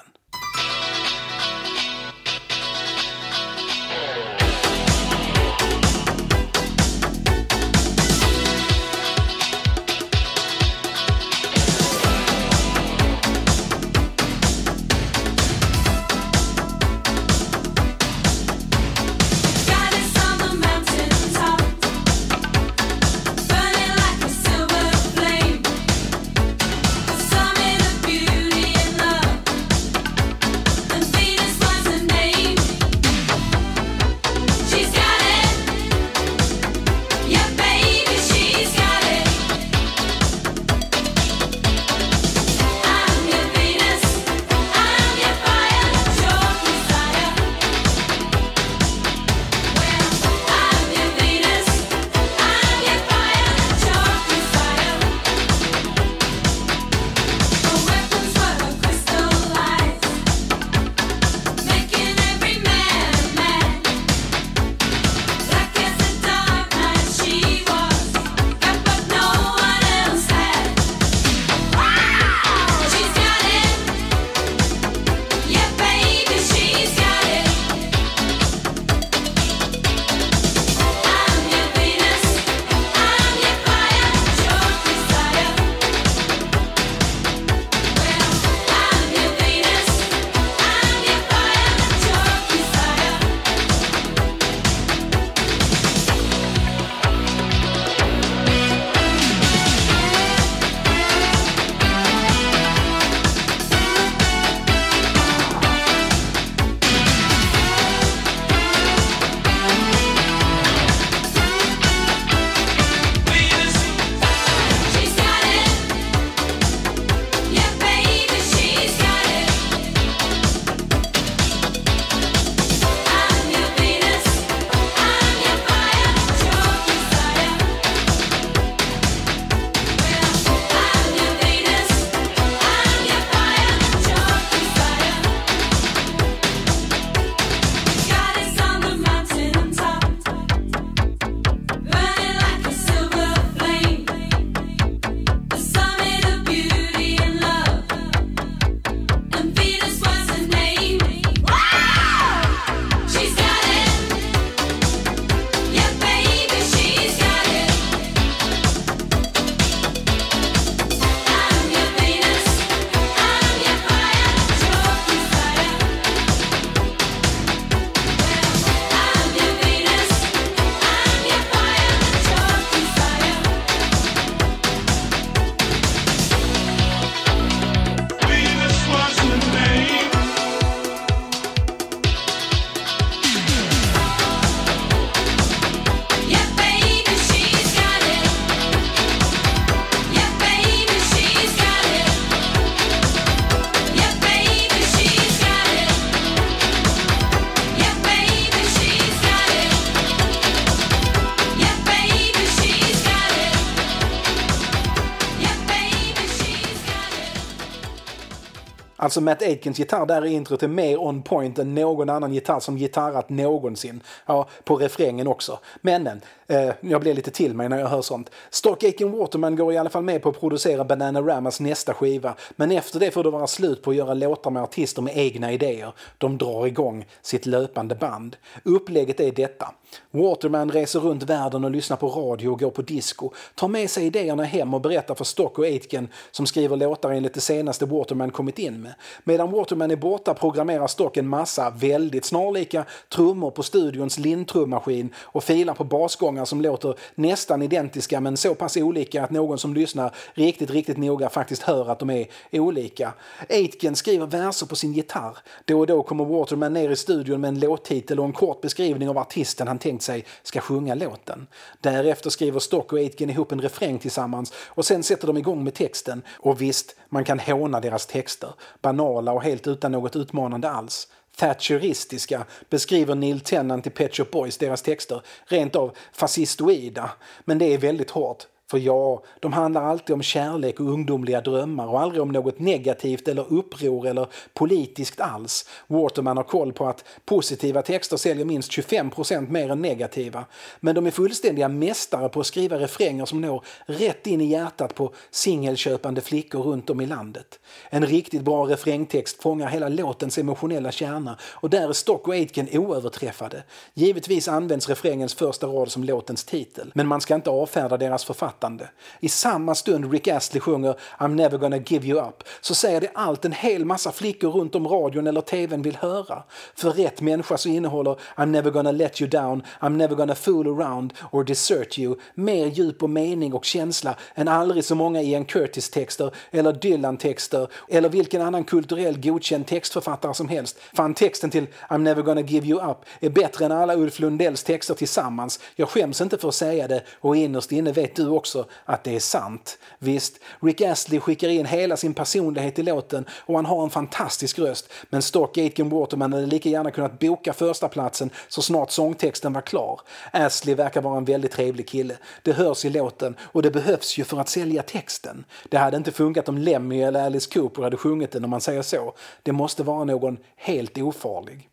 Alltså 209.05 209.21
Matt 209.21 209.43
Aitkens 209.43 209.79
gitarr 209.79 210.07
där 210.07 210.25
i 210.25 210.33
introt 210.33 210.63
är 210.63 210.69
mer 210.69 211.03
on 211.03 211.23
point 211.23 211.59
än 211.59 211.75
någon 211.75 212.11
annan 212.11 212.35
gitarr 212.35 212.61
som 212.61 212.77
gitarrat 212.77 213.29
någonsin. 213.29 214.01
Ja, 214.27 214.49
på 214.65 214.77
refrängen 214.77 215.27
också. 215.27 215.59
Men 215.81 216.07
eh, 216.07 216.71
jag 216.81 217.01
blir 217.01 217.15
lite 217.15 217.31
till 217.31 217.55
mig 217.55 217.69
när 217.69 217.79
jag 217.79 217.87
hör 217.87 218.03
sånt. 218.03 218.31
Stock 218.51 218.85
Aitken 218.85 219.13
Waterman 219.13 219.57
går 219.57 219.73
i 219.73 219.79
alla 219.79 219.91
fall 219.91 220.05
med 220.05 220.23
på 220.23 220.29
att 220.29 220.41
producera 220.41 220.85
Bananaramas 220.85 221.61
nästa 221.61 221.95
skiva. 221.95 222.35
Men 222.57 222.71
efter 222.71 223.01
det 223.01 223.11
får 223.11 223.25
det 223.25 223.31
vara 223.31 223.47
slut 223.47 223.83
på 223.83 223.91
att 223.91 223.97
göra 223.97 224.15
låtar 224.15 224.51
med 224.51 224.63
artister 224.63 225.03
med 225.03 225.17
egna 225.17 225.53
idéer. 225.53 225.93
De 226.19 226.39
drar 226.39 226.67
igång 226.67 227.07
sitt 227.23 227.47
löpande 227.47 227.95
band. 227.95 228.37
Upplägget 228.63 229.21
är 229.21 229.33
detta. 229.33 229.75
Waterman 230.11 230.71
reser 230.71 231.01
runt 231.01 231.23
världen 231.23 231.65
och 231.65 231.71
lyssnar 231.71 231.97
på 231.97 232.09
radio 232.09 232.49
och 232.49 232.61
går 232.61 232.71
på 232.71 232.83
disco. 232.83 233.31
Tar 233.55 233.69
med 233.69 233.91
sig 233.91 234.07
idéerna 234.07 234.45
hem 234.45 234.75
och 234.75 234.81
berättar 234.81 235.15
för 235.15 235.25
Stock 235.25 235.59
och 235.59 235.65
Aitken 235.65 236.09
som 236.31 236.47
skriver 236.47 236.77
låtar 236.77 237.11
enligt 237.11 237.35
det 237.35 237.41
senaste 237.41 237.87
Waterman 237.87 238.31
kommit 238.31 238.59
in 238.59 238.83
med. 238.83 238.95
Medan 239.25 239.51
Waterman 239.51 239.91
är 239.91 239.97
borta 239.97 240.35
programmerar 240.35 240.87
Stock 240.87 241.17
en 241.17 241.29
massa 241.29 241.71
väldigt 241.71 242.25
snarlika 242.25 242.85
trummor 243.09 243.51
på 243.51 243.63
studions 243.63 244.19
lintrummaskin 244.19 245.15
och 245.17 245.45
filar 245.45 245.75
på 245.75 245.85
basgångar 245.85 246.45
som 246.45 246.61
låter 246.61 246.95
nästan 247.15 247.63
identiska 247.63 248.21
men 248.21 248.37
så 248.37 248.55
pass 248.55 248.77
olika 248.77 249.25
att 249.25 249.31
någon 249.31 249.59
som 249.59 249.75
lyssnar 249.75 250.15
riktigt, 250.35 250.71
riktigt 250.71 250.99
noga 250.99 251.29
faktiskt 251.29 251.63
hör 251.63 251.91
att 251.91 251.99
de 251.99 252.11
är 252.11 252.27
olika. 252.53 253.13
Aitken 253.49 253.97
skriver 253.97 254.27
verser 254.27 254.67
på 254.67 254.77
sin 254.77 254.93
gitarr. 254.93 255.39
Då 255.65 255.81
och 255.81 255.87
då 255.87 256.03
kommer 256.03 256.25
Waterman 256.25 256.73
ner 256.73 256.91
i 256.91 256.97
studion 256.97 257.41
med 257.41 257.49
en 257.49 257.61
låttitel 257.61 258.21
och 258.21 258.25
en 258.25 258.33
kort 258.33 258.61
beskrivning 258.61 259.09
av 259.09 259.19
artisten 259.19 259.69
han 259.69 259.79
tänkt 259.85 260.03
sig 260.03 260.25
ska 260.43 260.61
sjunga 260.61 260.95
låten. 260.95 261.47
Därefter 261.81 262.31
skriver 262.31 262.61
Stock 262.61 262.93
och 262.93 262.99
Aitken 262.99 263.31
ihop 263.31 263.53
en 263.53 263.61
refräng 263.61 263.99
tillsammans 263.99 264.53
och 264.67 264.85
sen 264.85 265.03
sätter 265.03 265.27
de 265.27 265.37
igång 265.37 265.65
med 265.65 265.75
texten. 265.75 266.23
Och 266.31 266.63
visst, 266.63 266.97
man 267.09 267.25
kan 267.25 267.41
håna 267.41 267.81
deras 267.81 268.07
texter. 268.07 268.55
Banala 268.83 269.33
och 269.33 269.43
helt 269.43 269.67
utan 269.67 269.93
något 269.93 270.17
utmanande 270.17 270.71
alls. 270.71 271.09
Thatcheristiska 271.37 272.45
beskriver 272.71 273.15
Neil 273.15 273.41
Tennant 273.41 273.87
i 273.87 273.91
Pet 273.91 274.17
Shop 274.17 274.27
Boys 274.33 274.59
deras 274.59 274.83
texter, 274.83 275.23
rent 275.47 275.77
av 275.77 275.97
fascistoida. 276.13 277.11
Men 277.45 277.59
det 277.59 277.75
är 277.75 277.79
väldigt 277.79 278.11
hårt. 278.11 278.47
För 278.71 278.79
ja, 278.79 279.23
de 279.41 279.53
handlar 279.53 279.83
alltid 279.83 280.15
om 280.15 280.23
kärlek 280.23 280.81
och 280.81 280.89
ungdomliga 280.89 281.41
drömmar 281.41 281.87
och 281.87 282.01
aldrig 282.01 282.23
om 282.23 282.33
något 282.33 282.59
negativt 282.59 283.29
eller 283.29 283.53
uppror 283.53 284.07
eller 284.07 284.27
politiskt 284.55 285.21
alls. 285.21 285.69
Waterman 285.87 286.37
har 286.37 286.45
koll 286.45 286.73
på 286.73 286.87
att 286.87 287.05
positiva 287.25 287.83
texter 287.83 288.17
säljer 288.17 288.45
minst 288.45 288.71
25% 288.73 289.51
mer 289.51 289.71
än 289.71 289.83
negativa. 289.83 290.45
Men 290.81 290.95
de 290.95 291.07
är 291.07 291.11
fullständiga 291.11 291.69
mästare 291.69 292.29
på 292.29 292.41
att 292.41 292.47
skriva 292.47 292.79
refränger 292.79 293.25
som 293.25 293.41
når 293.41 293.65
rätt 293.87 294.27
in 294.27 294.41
i 294.41 294.45
hjärtat 294.45 294.95
på 294.95 295.13
singelköpande 295.31 296.21
flickor 296.21 296.63
runt 296.63 296.91
om 296.91 297.01
i 297.01 297.07
landet. 297.07 297.59
En 297.91 298.07
riktigt 298.07 298.43
bra 298.43 298.65
refrängtext 298.65 299.43
fångar 299.43 299.69
hela 299.69 299.89
låtens 299.89 300.39
emotionella 300.39 300.93
kärna 300.93 301.39
och 301.43 301.71
där 301.71 301.89
är 301.89 301.93
Stock 301.93 302.29
och 302.29 302.35
Aitken 302.35 302.69
oöverträffade. 302.73 303.63
Givetvis 303.95 304.49
används 304.49 304.89
refrängens 304.89 305.35
första 305.35 305.67
rad 305.67 305.91
som 305.91 306.05
låtens 306.05 306.45
titel, 306.45 306.93
men 306.95 307.07
man 307.07 307.21
ska 307.21 307.35
inte 307.35 307.51
avfärda 307.51 307.97
deras 307.97 308.25
författare 308.25 308.54
författande. 308.55 308.89
I 309.21 309.29
samma 309.29 309.75
stund 309.75 310.13
Rick 310.13 310.29
Astley 310.29 310.61
sjunger 310.61 310.97
I'm 311.19 311.35
never 311.35 311.59
gonna 311.59 311.77
give 311.77 312.07
you 312.07 312.19
up 312.29 312.45
så 312.61 312.75
säger 312.75 313.01
det 313.01 313.11
allt 313.15 313.45
en 313.45 313.53
hel 313.53 313.85
massa 313.85 314.13
flickor 314.13 314.51
runt 314.51 314.75
om 314.75 314.89
radion 314.89 315.27
eller 315.27 315.41
tvn 315.41 315.83
vill 315.83 315.97
höra. 315.97 316.43
För 316.77 316.91
rätt 316.91 317.21
människa 317.21 317.57
så 317.57 317.69
innehåller 317.69 318.17
I'm 318.37 318.47
never 318.47 318.71
gonna 318.71 318.93
let 318.93 319.21
you 319.21 319.31
down, 319.31 319.63
I'm 319.81 319.97
never 319.97 320.17
gonna 320.17 320.35
fool 320.35 320.67
around 320.67 321.13
or 321.33 321.45
desert 321.45 321.99
you 321.99 322.17
mer 322.35 322.67
djup 322.67 323.03
och 323.03 323.11
mening 323.11 323.55
och 323.55 323.65
känsla 323.65 324.17
än 324.35 324.49
aldrig 324.49 324.85
så 324.85 324.95
många 324.95 325.23
Ian 325.23 325.45
Curtis-texter 325.45 326.31
eller 326.51 326.73
Dylan-texter 326.73 327.69
eller 327.89 328.09
vilken 328.09 328.43
annan 328.43 328.65
kulturell 328.65 329.21
godkänd 329.21 329.67
textförfattare 329.67 330.35
som 330.35 330.49
helst. 330.49 330.79
Fan, 330.95 331.15
texten 331.15 331.51
till 331.51 331.67
I'm 331.89 331.99
never 331.99 332.23
gonna 332.23 332.41
give 332.41 332.67
you 332.67 332.91
up 332.91 333.05
är 333.21 333.31
bättre 333.31 333.65
än 333.65 333.73
alla 333.73 333.97
Ulf 333.97 334.21
Lundells 334.21 334.65
texter 334.65 334.95
tillsammans. 334.95 335.61
Jag 335.77 335.89
skäms 335.89 336.21
inte 336.21 336.39
för 336.39 336.49
att 336.49 336.55
säga 336.55 336.89
det 336.89 337.03
och 337.21 337.37
innerst 337.37 337.73
inne 337.73 337.93
vet 337.93 338.17
du 338.17 338.29
också 338.29 338.44
att 338.85 339.05
det 339.05 339.17
är 339.17 339.21
sant. 339.21 339.79
Visst, 339.99 340.41
Rick 340.61 340.81
Astley 340.81 341.21
skickar 341.21 341.49
in 341.49 341.67
hela 341.67 341.97
sin 341.97 342.15
personlighet 342.15 342.79
i 342.79 342.83
låten 342.83 343.25
och 343.31 343.57
han 343.57 343.67
har 343.67 343.85
en 343.85 343.91
fantastisk 343.91 344.59
röst. 344.59 344.93
Men 345.11 345.23
Stock 345.23 345.59
Aitken 345.59 345.89
Waterman 345.89 346.33
hade 346.33 346.47
lika 346.47 346.69
gärna 346.69 346.91
kunnat 346.91 347.19
boka 347.19 347.53
första 347.53 347.89
platsen 347.89 348.31
så 348.49 348.63
snart 348.63 348.91
sångtexten 348.91 349.53
var 349.53 349.61
klar. 349.61 350.01
Astley 350.33 350.75
verkar 350.75 351.03
vara 351.03 351.17
en 351.17 351.25
väldigt 351.25 351.53
trevlig 351.53 351.89
kille. 351.89 352.17
Det 352.43 352.53
hörs 352.53 352.85
i 352.85 352.91
låten 352.91 353.37
och 353.41 353.63
det 353.63 353.71
behövs 353.71 354.19
ju 354.19 354.25
för 354.25 354.41
att 354.41 354.49
sälja 354.49 354.83
texten. 354.83 355.45
Det 355.69 355.77
hade 355.77 355.97
inte 355.97 356.13
funkat 356.13 356.49
om 356.49 356.59
Lemmy 356.59 357.03
eller 357.03 357.27
Alice 357.27 357.51
Cooper 357.53 357.83
hade 357.83 357.97
sjungit 357.97 358.33
den 358.33 358.45
om 358.45 358.51
man 358.51 358.61
säger 358.61 358.83
så. 358.83 359.15
Det 359.43 359.53
måste 359.53 359.83
vara 359.83 360.05
någon 360.05 360.39
helt 360.57 360.99
ofarlig. 360.99 361.69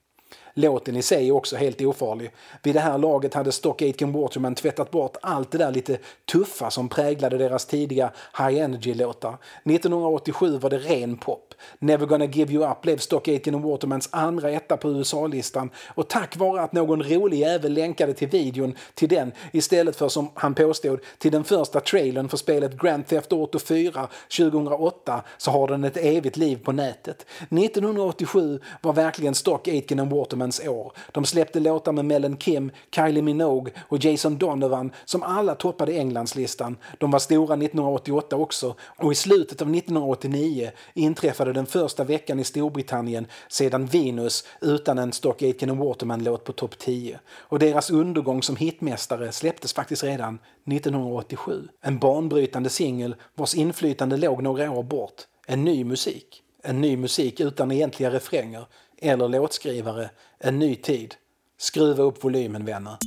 Låten 0.54 0.96
i 0.96 1.02
sig 1.02 1.28
är 1.28 1.32
också 1.32 1.56
helt 1.56 1.82
ofarlig. 1.82 2.32
Vid 2.64 2.76
det 2.76 2.80
här 2.80 2.98
laget 2.98 3.34
hade 3.34 3.52
Stock 3.52 3.82
Aitken 3.82 4.12
Waterman 4.12 4.56
tvättat 4.56 4.92
bort 4.92 5.18
allt 5.22 5.52
det 5.52 5.58
där 5.58 5.72
lite 5.72 5.98
tuffa 6.32 6.72
som 6.72 6.90
präglade 6.90 7.38
deras 7.38 7.66
tidiga 7.66 8.12
High 8.38 8.62
Energy-låtar. 8.62 9.38
1987 9.64 10.58
var 10.58 10.70
det 10.70 10.78
ren 10.78 11.18
pop. 11.18 11.54
Never 11.80 12.06
gonna 12.06 12.26
give 12.26 12.54
you 12.54 12.72
up 12.72 12.82
blev 12.82 12.98
Stock 12.98 13.28
Aitken 13.28 13.62
Watermans 13.62 14.10
andra 14.12 14.52
etta 14.52 14.78
på 14.78 14.92
USA-listan 14.92 15.70
och 15.88 16.08
tack 16.08 16.38
vare 16.38 16.62
att 16.62 16.74
någon 16.74 17.04
rolig 17.04 17.38
jävel 17.38 17.74
länkade 17.74 18.14
till 18.14 18.28
videon 18.28 18.76
till 18.94 19.10
den 19.10 19.32
istället 19.52 19.96
för 19.96 20.10
som 20.10 20.30
han 20.34 20.54
påstod 20.54 21.00
till 21.18 21.32
den 21.32 21.44
första 21.44 21.80
trailern 21.80 22.30
för 22.30 22.38
spelet 22.38 22.78
Grand 22.82 23.08
Theft 23.08 23.34
Auto 23.34 23.60
4 23.60 24.08
2008 24.38 25.24
så 25.38 25.52
har 25.52 25.68
den 25.68 25.84
ett 25.84 25.98
evigt 25.98 26.38
liv 26.38 26.60
på 26.64 26.72
nätet. 26.72 27.26
1987 27.40 28.60
var 28.82 28.94
verkligen 28.94 29.36
Stock 29.36 29.68
Aitken 29.68 30.10
Waterman 30.10 30.41
Watermans 30.42 30.60
år. 30.68 30.94
De 31.12 31.26
släppte 31.26 31.60
låtar 31.60 31.92
med 31.92 32.06
Mellon 32.06 32.38
Kim, 32.38 32.72
Kylie 32.96 33.22
Minogue 33.22 33.74
och 33.90 34.06
Jason 34.06 34.38
Donovan 34.38 34.92
som 35.06 35.24
alla 35.24 35.56
toppade 35.56 35.94
Englandslistan. 35.94 36.78
De 37.00 37.12
var 37.12 37.20
stora 37.20 37.54
1988 37.54 38.36
också 38.36 38.76
och 39.00 39.12
i 39.12 39.16
slutet 39.16 39.62
av 39.62 39.76
1989 39.76 40.72
inträffade 40.94 41.54
den 41.54 41.66
första 41.66 42.04
veckan 42.04 42.40
i 42.40 42.44
Storbritannien 42.44 43.28
sedan 43.50 43.86
Venus 43.86 44.44
utan 44.62 44.98
en 44.98 45.12
Stock 45.12 45.42
Aitken 45.42 45.78
Waterman-låt 45.78 46.44
på 46.44 46.54
topp 46.54 46.78
10. 46.80 47.20
Och 47.50 47.60
deras 47.60 47.92
undergång 47.92 48.44
som 48.44 48.56
hitmästare 48.56 49.32
släpptes 49.32 49.74
faktiskt 49.74 50.04
redan 50.04 50.40
1987. 50.66 51.68
En 51.82 52.00
banbrytande 52.00 52.70
singel 52.70 53.16
vars 53.36 53.56
inflytande 53.56 54.18
låg 54.18 54.44
några 54.44 54.72
år 54.72 54.84
bort. 54.84 55.28
En 55.48 55.64
ny 55.64 55.84
musik. 55.84 56.44
En 56.64 56.82
ny 56.82 56.98
musik 56.98 57.40
utan 57.40 57.72
egentliga 57.72 58.12
refränger 58.12 58.66
eller 59.02 59.28
låtskrivare. 59.28 60.10
En 60.40 60.60
ny 60.60 60.76
tid. 60.76 61.16
Skruva 61.58 62.04
upp 62.04 62.24
volymen 62.24 62.66
vänner. 62.66 62.98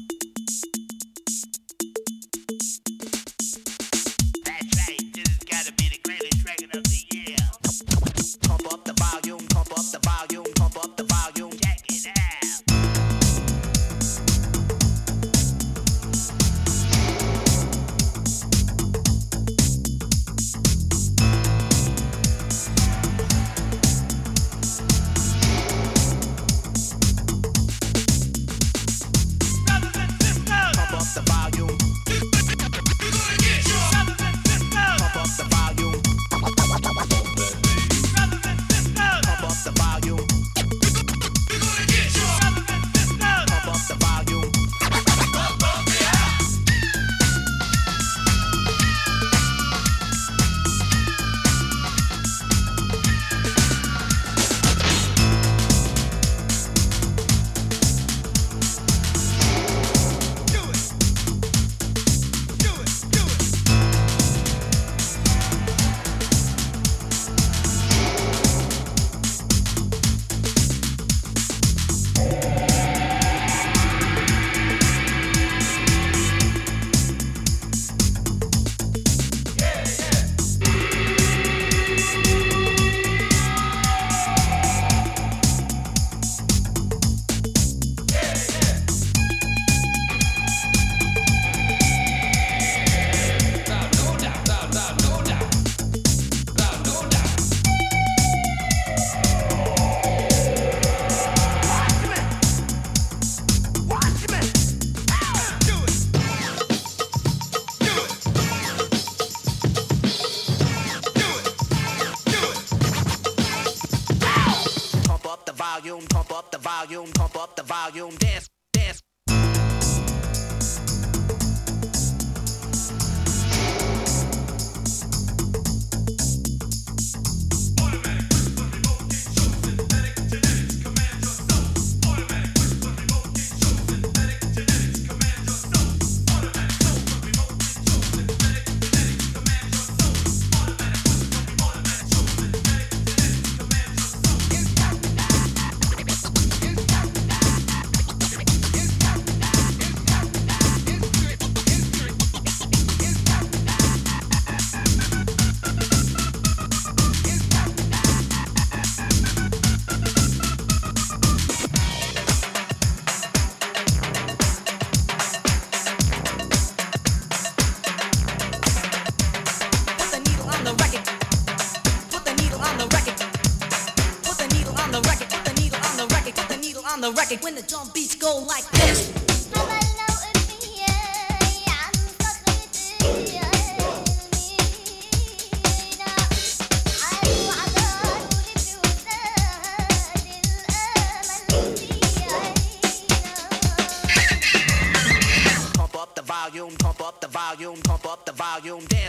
volume 198.61 198.85
down. 198.87 199.04